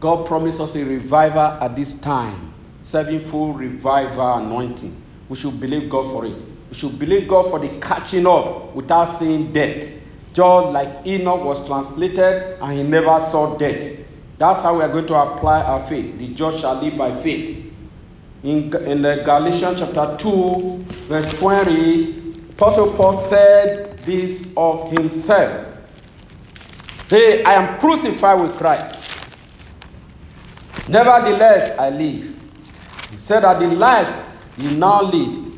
God 0.00 0.26
promised 0.26 0.60
us 0.60 0.74
a 0.74 0.84
revival 0.84 1.40
at 1.40 1.76
this 1.76 1.94
time, 1.94 2.54
sevenfold 2.82 3.58
revival 3.58 4.34
anointing. 4.34 5.00
We 5.28 5.36
should 5.36 5.60
believe 5.60 5.90
God 5.90 6.10
for 6.10 6.26
it. 6.26 6.36
We 6.70 6.76
should 6.76 6.98
believe 6.98 7.28
God 7.28 7.50
for 7.50 7.58
the 7.58 7.68
catching 7.80 8.26
up 8.26 8.74
without 8.74 9.04
seeing 9.04 9.52
death. 9.52 9.94
Just 10.32 10.72
like 10.72 11.06
Enoch 11.06 11.44
was 11.44 11.66
translated 11.66 12.58
and 12.60 12.78
he 12.78 12.82
never 12.82 13.20
saw 13.20 13.56
death. 13.58 14.00
That's 14.38 14.60
how 14.62 14.76
we 14.76 14.82
are 14.82 14.88
going 14.88 15.06
to 15.06 15.14
apply 15.14 15.62
our 15.62 15.78
faith. 15.78 16.18
The 16.18 16.34
just 16.34 16.60
shall 16.60 16.76
live 16.76 16.96
by 16.96 17.12
faith. 17.12 17.72
In, 18.42 18.74
in 18.74 19.02
Galatians 19.02 19.78
chapter 19.78 20.16
2, 20.18 20.78
verse 21.08 21.38
20, 21.38 22.34
Apostle 22.50 22.92
Paul 22.94 23.16
said 23.16 23.98
this 23.98 24.52
of 24.56 24.90
himself. 24.90 25.71
Say, 27.12 27.44
I 27.44 27.52
am 27.52 27.78
crucified 27.78 28.40
with 28.40 28.56
Christ. 28.56 29.28
Nevertheless, 30.88 31.78
I 31.78 31.90
live. 31.90 32.34
He 33.10 33.18
said 33.18 33.40
that 33.40 33.60
the 33.60 33.66
life 33.66 34.10
he 34.56 34.78
now 34.78 35.02
lead, 35.02 35.52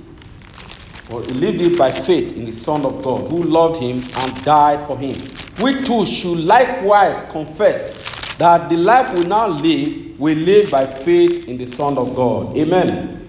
or 1.08 1.22
he 1.22 1.32
lived 1.32 1.60
it 1.60 1.78
by 1.78 1.92
faith 1.92 2.36
in 2.36 2.44
the 2.44 2.50
Son 2.50 2.84
of 2.84 3.04
God, 3.04 3.28
who 3.28 3.44
loved 3.44 3.80
him 3.80 4.02
and 4.16 4.44
died 4.44 4.82
for 4.82 4.98
him. 4.98 5.14
We 5.62 5.80
too 5.84 6.04
should 6.04 6.38
likewise 6.38 7.22
confess 7.30 8.36
that 8.38 8.68
the 8.68 8.76
life 8.76 9.16
we 9.16 9.24
now 9.24 9.46
live, 9.46 10.18
we 10.18 10.34
live 10.34 10.72
by 10.72 10.84
faith 10.86 11.46
in 11.46 11.56
the 11.56 11.66
Son 11.66 11.98
of 11.98 12.16
God. 12.16 12.56
Amen. 12.56 13.28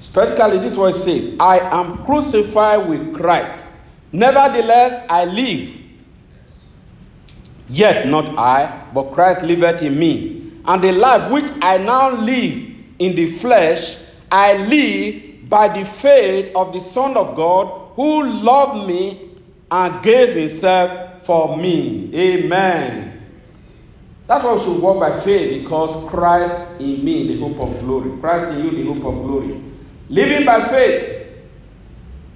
Specifically, 0.00 0.58
this 0.58 0.72
is 0.72 0.78
what 0.78 0.94
it 0.94 0.98
says 0.98 1.34
I 1.40 1.60
am 1.60 2.04
crucified 2.04 2.90
with 2.90 3.14
Christ. 3.14 3.64
Nevertheless, 4.12 5.02
I 5.08 5.24
live. 5.24 5.81
Yet 7.72 8.06
not 8.06 8.38
I, 8.38 8.86
but 8.92 9.12
Christ 9.12 9.42
liveth 9.44 9.80
in 9.80 9.98
me. 9.98 10.52
And 10.66 10.84
the 10.84 10.92
life 10.92 11.32
which 11.32 11.50
I 11.62 11.78
now 11.78 12.20
live 12.20 12.68
in 12.98 13.16
the 13.16 13.30
flesh, 13.30 13.96
I 14.30 14.58
live 14.58 15.48
by 15.48 15.68
the 15.68 15.86
faith 15.86 16.54
of 16.54 16.74
the 16.74 16.80
Son 16.80 17.16
of 17.16 17.34
God 17.34 17.92
who 17.96 18.30
loved 18.30 18.86
me 18.86 19.30
and 19.70 20.02
gave 20.02 20.36
himself 20.36 21.22
for 21.22 21.56
me. 21.56 22.10
Amen. 22.14 23.22
That's 24.26 24.44
why 24.44 24.52
we 24.52 24.60
should 24.60 24.82
walk 24.82 25.00
by 25.00 25.18
faith 25.20 25.62
because 25.62 26.10
Christ 26.10 26.54
in 26.78 27.02
me, 27.02 27.26
the 27.26 27.40
hope 27.40 27.58
of 27.58 27.80
glory. 27.80 28.20
Christ 28.20 28.52
in 28.52 28.66
you, 28.66 28.70
the 28.70 28.84
hope 28.92 29.14
of 29.14 29.24
glory. 29.24 29.58
Living 30.10 30.44
by 30.44 30.60
faith 30.60 31.26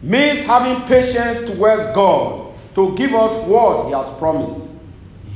means 0.01 0.41
having 0.47 0.80
patience 0.89 1.47
towards 1.51 1.82
God 1.95 2.55
to 2.74 2.97
give 2.97 3.12
us 3.14 3.47
what 3.47 3.89
He 3.89 3.93
has 3.93 4.09
promised. 4.18 4.66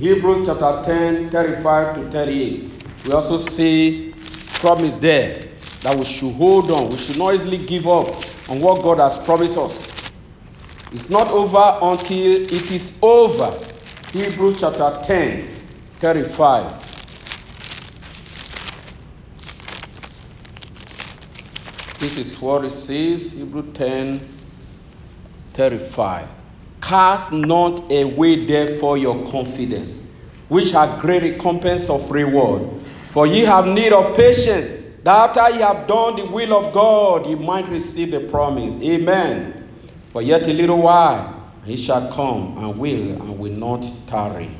Hebrews 0.00 0.46
chapter 0.46 0.80
10, 0.82 1.28
35 1.28 1.96
to 1.96 2.10
38. 2.10 2.72
We 3.04 3.12
also 3.12 3.36
see 3.36 4.14
promise 4.54 4.94
there 4.94 5.46
that 5.82 5.94
we 5.94 6.06
should 6.06 6.32
hold 6.32 6.70
on. 6.70 6.90
We 6.90 6.96
should 6.96 7.18
not 7.18 7.34
easily 7.34 7.58
give 7.58 7.86
up 7.86 8.08
on 8.48 8.60
what 8.60 8.82
God 8.82 8.98
has 8.98 9.18
promised 9.18 9.58
us. 9.58 10.10
It's 10.90 11.10
not 11.10 11.30
over 11.30 11.78
until 11.82 12.42
it 12.44 12.70
is 12.70 12.98
over. 13.02 13.52
Hebrews 14.12 14.60
chapter 14.60 15.02
10, 15.04 15.46
35. 15.98 16.80
This 21.98 22.16
is 22.16 22.40
what 22.40 22.64
it 22.64 22.70
says, 22.70 23.32
Hebrew 23.32 23.70
10, 23.72 24.26
35. 25.52 26.39
Cast 26.90 27.30
not 27.30 27.92
away 27.92 28.46
therefore 28.46 28.98
your 28.98 29.24
confidence, 29.28 30.10
which 30.48 30.72
hath 30.72 31.00
great 31.00 31.22
recompense 31.22 31.88
of 31.88 32.10
reward. 32.10 32.68
For 33.12 33.28
ye 33.28 33.42
have 33.42 33.68
need 33.68 33.92
of 33.92 34.16
patience, 34.16 34.72
that 35.04 35.36
after 35.36 35.54
ye 35.54 35.62
have 35.62 35.86
done 35.86 36.16
the 36.16 36.26
will 36.26 36.52
of 36.52 36.72
God, 36.74 37.28
ye 37.28 37.36
might 37.36 37.68
receive 37.68 38.10
the 38.10 38.18
promise. 38.18 38.76
Amen. 38.82 39.68
For 40.10 40.20
yet 40.20 40.48
a 40.48 40.52
little 40.52 40.82
while 40.82 41.52
he 41.64 41.76
shall 41.76 42.10
come 42.10 42.58
and 42.58 42.76
will 42.76 43.12
and 43.22 43.38
will 43.38 43.52
not 43.52 43.88
tarry. 44.08 44.50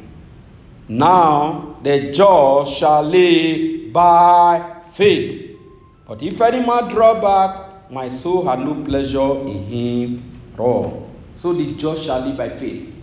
Now 0.86 1.78
the 1.82 2.12
just 2.12 2.74
shall 2.74 3.02
live 3.02 3.92
by 3.92 4.82
faith. 4.92 5.58
But 6.06 6.22
if 6.22 6.40
any 6.40 6.64
man 6.64 6.90
draw 6.90 7.20
back, 7.20 7.90
my 7.90 8.06
soul 8.06 8.44
had 8.44 8.60
no 8.60 8.84
pleasure 8.84 9.32
in 9.48 9.64
him 9.64 10.40
at 10.54 10.60
all. 10.60 11.09
So 11.40 11.54
the 11.54 11.72
just 11.76 12.04
shall 12.04 12.20
live 12.20 12.36
by 12.36 12.50
faith. 12.50 12.94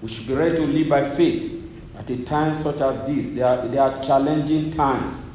We 0.00 0.06
should 0.08 0.28
be 0.28 0.34
ready 0.34 0.54
to 0.54 0.62
live 0.62 0.88
by 0.88 1.02
faith 1.02 1.52
at 1.98 2.08
a 2.08 2.16
time 2.22 2.54
such 2.54 2.80
as 2.80 3.04
this. 3.08 3.30
They 3.30 3.42
are, 3.42 3.66
they 3.66 3.76
are 3.76 4.00
challenging 4.04 4.70
times. 4.70 5.28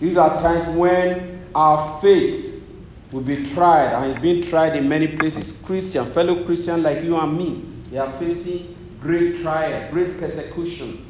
These 0.00 0.16
are 0.16 0.40
times 0.40 0.64
when 0.74 1.46
our 1.54 2.00
faith 2.00 2.64
will 3.12 3.20
be 3.20 3.44
tried 3.44 3.92
and 3.92 4.10
it's 4.10 4.20
being 4.22 4.42
tried 4.42 4.74
in 4.74 4.88
many 4.88 5.06
places. 5.06 5.52
Christian, 5.66 6.06
fellow 6.06 6.46
Christian 6.46 6.82
like 6.82 7.04
you 7.04 7.14
and 7.14 7.36
me, 7.36 7.62
they 7.90 7.98
are 7.98 8.10
facing 8.12 8.74
great 9.02 9.42
trial, 9.42 9.92
great 9.92 10.18
persecution. 10.18 11.04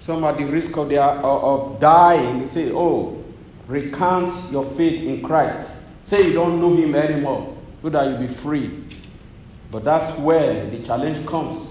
Some 0.00 0.24
at 0.24 0.36
the 0.36 0.46
risk 0.46 0.76
of, 0.76 0.88
their, 0.88 1.00
of 1.00 1.78
dying, 1.78 2.40
they 2.40 2.46
say, 2.46 2.72
Oh, 2.72 3.22
recount 3.68 4.32
your 4.50 4.64
faith 4.64 5.04
in 5.04 5.22
Christ. 5.22 5.84
Say 6.02 6.26
you 6.26 6.32
don't 6.32 6.60
know 6.60 6.74
him 6.74 6.96
anymore, 6.96 7.53
so 7.84 7.90
that 7.90 8.10
you 8.10 8.26
be 8.26 8.32
free. 8.32 8.82
But 9.70 9.84
that's 9.84 10.18
where 10.18 10.64
the 10.70 10.78
challenge 10.82 11.26
comes. 11.26 11.68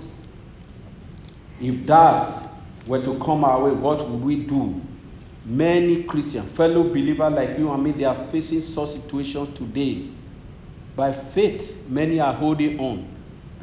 If 1.59 1.87
that 1.87 2.51
were 2.85 3.03
to 3.03 3.17
come 3.17 3.43
our 3.43 3.63
way, 3.63 3.71
what 3.71 4.07
would 4.07 4.21
we 4.21 4.35
do? 4.35 4.79
Many 5.43 6.03
Christians, 6.03 6.55
fellow 6.55 6.83
believers 6.83 7.33
like 7.33 7.57
you 7.57 7.71
and 7.71 7.83
me, 7.83 7.93
they 7.93 8.03
are 8.03 8.15
facing 8.15 8.61
such 8.61 8.89
situations 8.89 9.57
today. 9.57 10.07
By 10.95 11.11
faith, 11.11 11.89
many 11.89 12.19
are 12.19 12.33
holding 12.33 12.79
on. 12.79 13.07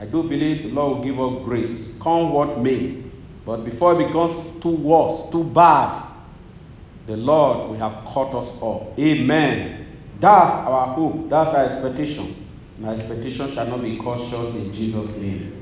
I 0.00 0.06
do 0.06 0.24
believe 0.24 0.64
the 0.64 0.70
Lord 0.70 0.98
will 0.98 1.04
give 1.04 1.20
us 1.20 1.44
grace, 1.44 1.98
come 2.00 2.32
what 2.32 2.58
may. 2.58 3.00
But 3.46 3.64
before 3.64 3.94
it 3.94 4.08
becomes 4.08 4.58
too 4.58 4.74
worse, 4.74 5.30
too 5.30 5.44
bad, 5.44 6.04
the 7.06 7.16
Lord 7.16 7.70
will 7.70 7.76
have 7.76 8.04
caught 8.06 8.34
us 8.34 8.60
up. 8.60 8.98
Amen. 8.98 9.86
That's 10.18 10.52
our 10.52 10.88
hope. 10.88 11.30
That's 11.30 11.50
our 11.50 11.64
expectation. 11.64 12.39
My 12.80 12.92
expectation 12.92 13.52
shall 13.52 13.66
not 13.66 13.82
be 13.82 13.98
cut 13.98 14.18
short 14.30 14.54
in 14.54 14.72
Jesus' 14.72 15.18
name. 15.18 15.52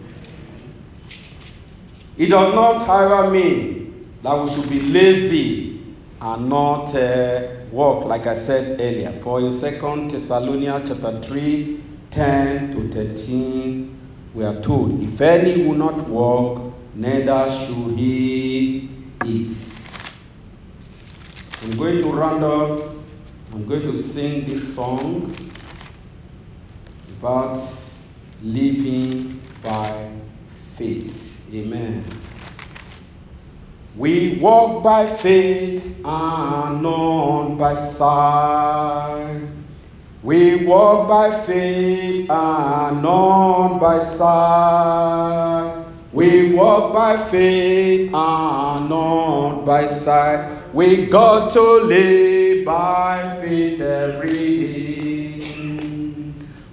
It 2.16 2.26
does 2.26 2.54
not, 2.54 2.86
however, 2.86 3.32
mean 3.32 4.08
that 4.22 4.40
we 4.40 4.50
should 4.50 4.70
be 4.70 4.80
lazy 4.80 5.82
and 6.20 6.48
not 6.48 6.94
uh, 6.94 7.48
work, 7.72 8.04
like 8.04 8.28
I 8.28 8.34
said 8.34 8.80
earlier. 8.80 9.10
For 9.10 9.40
in 9.40 9.50
2 9.50 10.08
Thessalonians 10.08 10.88
chapter 10.88 11.20
3, 11.20 11.80
10 12.12 12.72
to 12.74 12.92
13, 12.92 14.00
we 14.34 14.44
are 14.44 14.60
told, 14.60 15.02
If 15.02 15.20
any 15.20 15.64
will 15.66 15.74
not 15.74 16.08
work, 16.08 16.72
neither 16.94 17.50
should 17.50 17.98
he 17.98 18.90
eat. 19.24 19.56
I'm 21.62 21.72
going 21.72 21.98
to 21.98 22.12
round 22.12 22.44
up. 22.44 22.84
I'm 23.52 23.66
going 23.66 23.82
to 23.82 23.94
sing 23.94 24.44
this 24.44 24.76
song 24.76 25.34
about 27.18 27.58
living 28.42 29.40
by 29.60 30.08
faith. 30.76 31.50
Amen. 31.52 32.04
We 33.96 34.38
walk 34.38 34.84
by 34.84 35.04
faith 35.06 35.84
and 36.04 36.82
not 36.82 37.56
by 37.56 37.74
sight. 37.74 39.48
We 40.22 40.64
walk 40.64 41.08
by 41.08 41.36
faith 41.44 42.30
and 42.30 43.02
not 43.02 43.78
by 43.80 43.98
sight. 43.98 45.86
We 46.12 46.54
walk 46.54 46.94
by 46.94 47.16
faith 47.16 48.14
and 48.14 48.88
not 48.88 49.64
by 49.64 49.86
sight. 49.86 50.72
We 50.72 51.06
got 51.06 51.50
to 51.52 51.62
live 51.62 52.64
by 52.64 53.38
faith 53.40 53.80
every 53.80 54.58
day. 54.58 54.97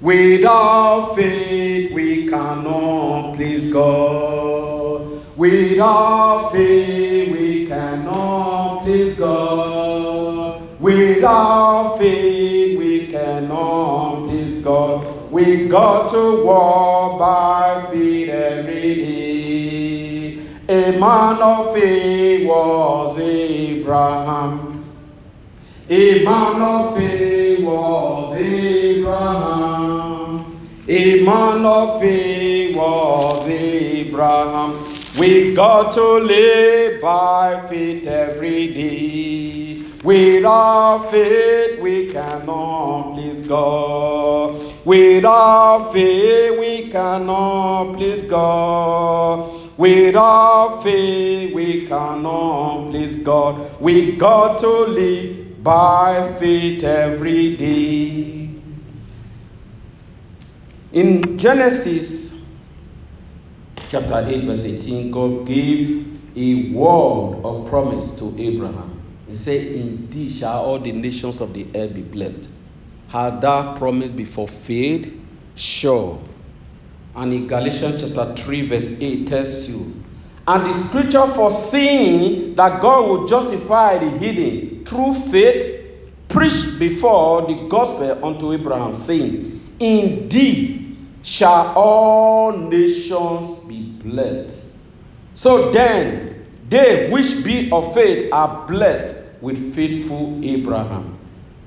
Without 0.06 1.16
faith, 1.16 1.92
we 1.92 2.30
cannot 2.30 3.34
please 3.34 3.74
God. 3.74 5.20
Without 5.36 6.52
faith, 6.52 7.32
we 7.32 7.66
cannot 7.66 8.84
please 8.84 9.18
God. 9.18 10.80
Without 10.80 11.98
faith, 11.98 12.78
we 12.78 13.08
cannot 13.08 14.28
please 14.28 14.64
God. 14.64 15.32
We 15.32 15.68
got 15.68 16.12
to 16.12 16.46
walk 16.46 17.18
by 17.18 17.88
faith 17.92 18.30
every 18.30 18.96
day. 18.96 20.40
A 20.70 21.00
man 21.00 21.42
of 21.42 21.74
faith 21.74 22.48
was 22.48 23.18
Abraham. 23.18 24.86
A 25.90 26.24
man 26.24 26.62
of 26.62 26.96
faith 26.96 27.66
was 27.66 28.38
Abraham. 28.38 29.95
A 30.88 31.24
man 31.24 31.66
of 31.66 32.00
faith 32.00 32.76
was 32.76 33.48
Abraham. 33.48 34.94
We 35.20 35.56
got 35.56 35.94
to 35.94 36.20
live 36.20 37.02
by 37.02 37.60
faith 37.68 38.06
every 38.06 38.72
day. 38.72 39.82
Without 40.04 41.10
faith, 41.10 41.82
we 41.82 42.12
cannot 42.12 43.16
please 43.16 43.48
God. 43.48 44.62
Without 44.86 45.92
faith, 45.92 46.60
we 46.60 46.92
cannot 46.92 47.96
please 47.96 48.24
God. 48.24 49.60
Without 49.80 50.84
faith, 50.84 51.56
we 51.56 51.88
cannot 51.88 52.92
please 52.92 53.18
God. 53.24 53.82
We 53.82 54.18
got 54.18 54.60
to 54.60 54.70
live 54.70 55.64
by 55.64 56.32
faith 56.34 56.84
every 56.84 57.58
day. 57.58 58.45
In 60.96 61.38
Genesis 61.38 62.34
chapter 63.90 64.26
8, 64.26 64.46
verse 64.46 64.64
18, 64.64 65.12
God 65.12 65.46
gave 65.46 66.08
a 66.38 66.72
word 66.72 67.42
of 67.44 67.68
promise 67.68 68.14
to 68.14 68.34
Abraham. 68.40 68.98
He 69.28 69.36
said, 69.36 69.76
Indeed 69.76 70.32
shall 70.32 70.64
all 70.64 70.80
the 70.80 70.94
nations 70.94 71.42
of 71.42 71.54
the 71.54 71.68
earth 71.76 71.94
be 71.94 72.02
blessed. 72.02 72.50
Has 73.10 73.42
that 73.42 73.78
promise 73.78 74.14
be 74.14 74.24
fulfilled? 74.24 75.08
Sure. 75.56 76.18
And 77.14 77.34
in 77.34 77.48
Galatians 77.48 78.02
chapter 78.02 78.34
3, 78.34 78.62
verse 78.68 78.98
8 79.02 79.28
tells 79.28 79.68
you, 79.68 80.02
and 80.48 80.66
the 80.66 80.72
scripture 80.72 81.28
foreseeing 81.28 82.56
that 82.56 82.82
God 82.82 83.10
will 83.10 83.28
justify 83.28 83.98
the 83.98 84.12
hidden 84.12 84.86
through 84.86 85.16
faith, 85.16 85.78
preached 86.30 86.80
before 86.80 87.42
the 87.42 87.68
gospel 87.68 88.24
unto 88.24 88.54
Abraham, 88.54 88.94
saying, 88.94 89.52
Indeed 89.78 90.85
shall 91.26 91.74
all 91.76 92.52
nations 92.56 93.56
be 93.64 93.82
blessed. 93.82 94.76
So 95.34 95.72
then, 95.72 96.46
they 96.70 97.10
which 97.10 97.44
be 97.44 97.72
of 97.72 97.94
faith 97.96 98.32
are 98.32 98.68
blessed 98.68 99.16
with 99.42 99.74
faithful 99.74 100.40
Abraham. 100.44 101.18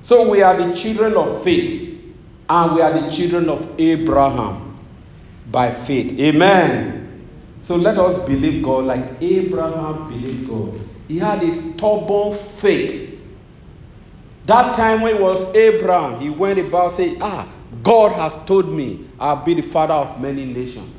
So 0.01 0.29
we 0.29 0.41
are 0.41 0.55
the 0.55 0.73
children 0.73 1.15
of 1.15 1.43
faith, 1.43 2.01
and 2.47 2.73
we 2.73 2.81
are 2.81 3.01
the 3.01 3.11
children 3.11 3.49
of 3.49 3.69
Abraham 3.79 4.77
by 5.51 5.71
faith. 5.71 6.17
Amen. 6.19 7.27
So 7.59 7.75
let 7.75 7.97
us 7.97 8.17
believe 8.19 8.63
God 8.63 8.85
like 8.85 9.21
Abraham 9.21 10.07
believed 10.07 10.47
God. 10.47 10.79
He 11.09 11.19
had 11.19 11.43
a 11.43 11.51
stubborn 11.51 12.33
faith. 12.33 13.07
That 14.45 14.73
time 14.73 15.01
when 15.01 15.17
it 15.17 15.21
was 15.21 15.53
Abraham, 15.53 16.21
he 16.21 16.29
went 16.29 16.59
about 16.59 16.93
saying, 16.93 17.17
Ah, 17.21 17.47
God 17.83 18.11
has 18.13 18.35
told 18.45 18.69
me 18.69 19.07
I'll 19.19 19.43
be 19.43 19.53
the 19.53 19.61
father 19.61 19.93
of 19.93 20.19
many 20.21 20.45
nations. 20.45 20.93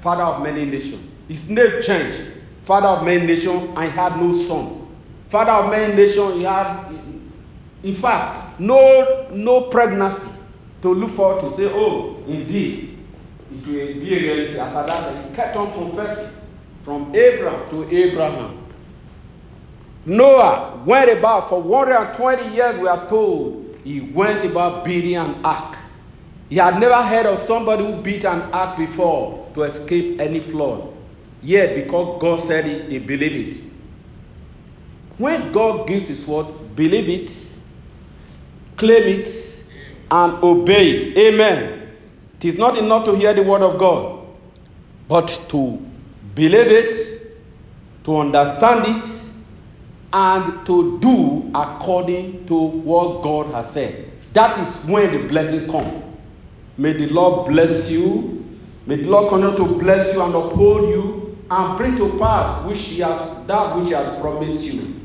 Father 0.00 0.22
of 0.22 0.42
many 0.42 0.64
nations. 0.64 1.08
His 1.28 1.48
name 1.48 1.82
changed. 1.82 2.32
Father 2.64 2.88
of 2.88 3.04
many 3.04 3.26
nations, 3.26 3.62
he 3.78 3.88
had 3.88 4.16
no 4.18 4.34
son. 4.46 4.88
Father 5.28 5.52
of 5.52 5.70
many 5.70 5.94
nations, 5.94 6.34
he 6.34 6.42
had, 6.42 6.92
in 7.82 7.94
fact, 7.94 8.60
no 8.60 9.28
no 9.32 9.62
pregnancy 9.62 10.30
to 10.82 10.94
look 10.94 11.10
forward 11.10 11.40
to 11.40 11.56
say, 11.56 11.70
oh, 11.72 12.22
indeed, 12.26 12.98
it 13.52 13.66
will 13.66 13.72
be 13.72 13.80
a 13.80 14.34
reality. 14.34 14.58
As 14.58 14.74
at 14.74 14.86
that, 14.88 15.28
he 15.28 15.34
kept 15.34 15.56
on 15.56 15.72
confessing 15.72 16.32
from 16.82 17.08
Abram 17.08 17.70
to 17.70 17.88
Abraham. 17.90 18.58
Noah 20.04 20.82
went 20.84 21.10
about 21.10 21.48
for 21.48 21.62
120 21.62 22.54
years, 22.54 22.78
we 22.80 22.88
are 22.88 23.08
told. 23.08 23.61
He 23.84 24.00
went 24.00 24.44
about 24.44 24.84
building 24.84 25.16
an 25.16 25.44
ark. 25.44 25.76
He 26.48 26.56
had 26.56 26.78
never 26.78 27.02
heard 27.02 27.26
of 27.26 27.38
somebody 27.38 27.84
who 27.84 28.00
built 28.02 28.24
an 28.24 28.42
ark 28.52 28.76
before 28.78 29.50
to 29.54 29.62
escape 29.62 30.20
any 30.20 30.40
flood. 30.40 30.92
Yet, 31.42 31.74
because 31.74 32.20
God 32.20 32.40
said 32.40 32.66
it, 32.66 32.88
he 32.88 32.98
believed 32.98 33.56
it. 33.56 33.64
When 35.18 35.52
God 35.52 35.88
gives 35.88 36.08
his 36.08 36.26
word, 36.26 36.46
believe 36.76 37.08
it, 37.08 37.32
claim 38.76 39.20
it, 39.20 39.64
and 40.10 40.42
obey 40.42 40.90
it. 40.90 41.16
Amen. 41.16 41.90
It 42.36 42.44
is 42.44 42.58
not 42.58 42.76
enough 42.76 43.04
to 43.06 43.16
hear 43.16 43.32
the 43.32 43.42
word 43.42 43.62
of 43.62 43.78
God, 43.78 44.26
but 45.08 45.28
to 45.48 45.84
believe 46.34 46.66
it, 46.66 47.34
to 48.04 48.16
understand 48.18 48.84
it, 48.86 49.04
and 50.12 50.66
to 50.66 51.00
do 51.00 51.50
according 51.54 52.46
to 52.46 52.54
what 52.54 53.22
God 53.22 53.52
has 53.54 53.72
said. 53.72 54.10
That 54.34 54.58
is 54.58 54.84
when 54.86 55.12
the 55.12 55.28
blessing 55.28 55.70
comes. 55.70 56.02
May 56.76 56.92
the 56.92 57.06
Lord 57.08 57.48
bless 57.48 57.90
you. 57.90 58.38
May 58.86 58.96
the 58.96 59.06
Lord 59.08 59.28
continue 59.28 59.56
to 59.56 59.78
bless 59.78 60.14
you 60.14 60.22
and 60.22 60.34
uphold 60.34 60.88
you 60.88 61.38
and 61.50 61.78
bring 61.78 61.96
to 61.96 62.18
pass 62.18 62.64
which 62.66 62.80
he 62.80 63.00
has 63.00 63.46
that 63.46 63.76
which 63.76 63.88
he 63.88 63.94
has 63.94 64.08
promised 64.20 64.62
you. 64.62 65.00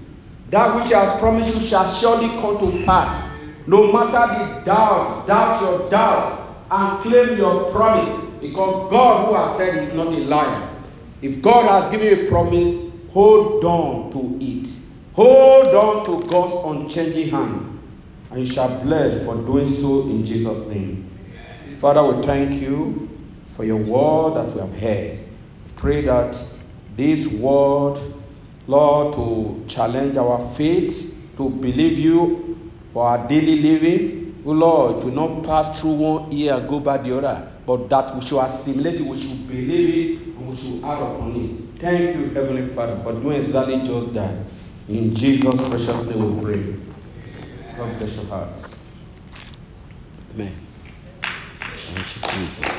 That 0.50 0.76
which 0.76 0.88
he 0.88 0.94
has 0.94 1.20
promised 1.20 1.54
you 1.54 1.68
shall 1.68 1.94
surely 1.94 2.30
come 2.42 2.60
to 2.60 2.86
pass. 2.86 3.38
No 3.68 3.92
matter 3.92 4.34
the 4.34 4.66
doubt, 4.66 5.28
doubt 5.28 5.62
your 5.62 5.90
doubts 5.90 6.42
and 6.72 7.02
claim 7.02 7.38
your 7.38 7.70
promise. 7.72 8.24
Because 8.40 8.90
God 8.92 9.28
who 9.28 9.34
has 9.36 9.58
said 9.58 9.84
is 9.84 9.94
not 9.94 10.08
a 10.08 10.20
liar. 10.26 10.70
If 11.22 11.42
God 11.42 11.68
has 11.68 11.92
given 11.92 12.08
you 12.08 12.28
a 12.28 12.30
promise, 12.30 12.78
hold 13.12 13.66
on 13.66 14.12
to 14.12 14.38
it. 14.46 14.77
Hold 15.18 15.74
on 15.74 16.06
to 16.06 16.28
God's 16.28 16.54
unchanging 16.64 17.30
hand. 17.30 17.80
And 18.30 18.46
you 18.46 18.54
shall 18.54 18.80
bless 18.84 19.26
for 19.26 19.34
doing 19.34 19.66
so 19.66 20.04
in 20.04 20.24
Jesus' 20.24 20.68
name. 20.68 21.10
Father, 21.80 22.04
we 22.04 22.22
thank 22.22 22.62
you 22.62 23.10
for 23.48 23.66
your 23.66 23.78
word 23.78 24.36
that 24.36 24.54
we 24.54 24.62
have 24.62 24.80
heard. 24.80 25.20
Pray 25.76 26.02
that 26.02 26.38
this 26.96 27.26
word, 27.34 28.00
Lord, 28.68 29.16
to 29.16 29.66
challenge 29.68 30.18
our 30.18 30.40
faith, 30.40 31.20
to 31.38 31.50
believe 31.50 31.98
you 31.98 32.72
for 32.94 33.08
our 33.08 33.28
daily 33.28 33.60
living. 33.60 34.44
Oh 34.46 34.52
Lord, 34.52 35.02
to 35.02 35.08
not 35.08 35.44
pass 35.44 35.82
through 35.82 35.94
one 35.94 36.32
ear 36.32 36.64
go 36.70 36.80
by 36.80 36.98
the 37.00 37.18
other, 37.18 37.52
but 37.66 37.90
that 37.90 38.14
we 38.14 38.22
should 38.22 38.40
assimilate 38.40 39.00
it, 39.00 39.06
we 39.08 39.20
should 39.20 39.48
believe 39.48 40.12
it, 40.12 40.28
and 40.28 40.48
we 40.48 40.56
should 40.56 40.84
act 40.84 41.02
upon 41.02 41.36
it. 41.44 41.80
Thank 41.82 42.16
you, 42.16 42.30
Heavenly 42.36 42.68
Father, 42.68 43.00
for 43.00 43.14
doing 43.14 43.40
exactly 43.40 43.82
just 43.82 44.14
that. 44.14 44.36
In 44.90 45.14
Jesus' 45.16 45.56
precious 45.68 46.08
name 46.08 46.40
we 46.40 46.44
pray. 46.46 46.76
God 47.78 47.98
bless 47.98 48.16
your 48.16 48.26
hearts. 48.26 48.86
Jesus. 52.22 52.77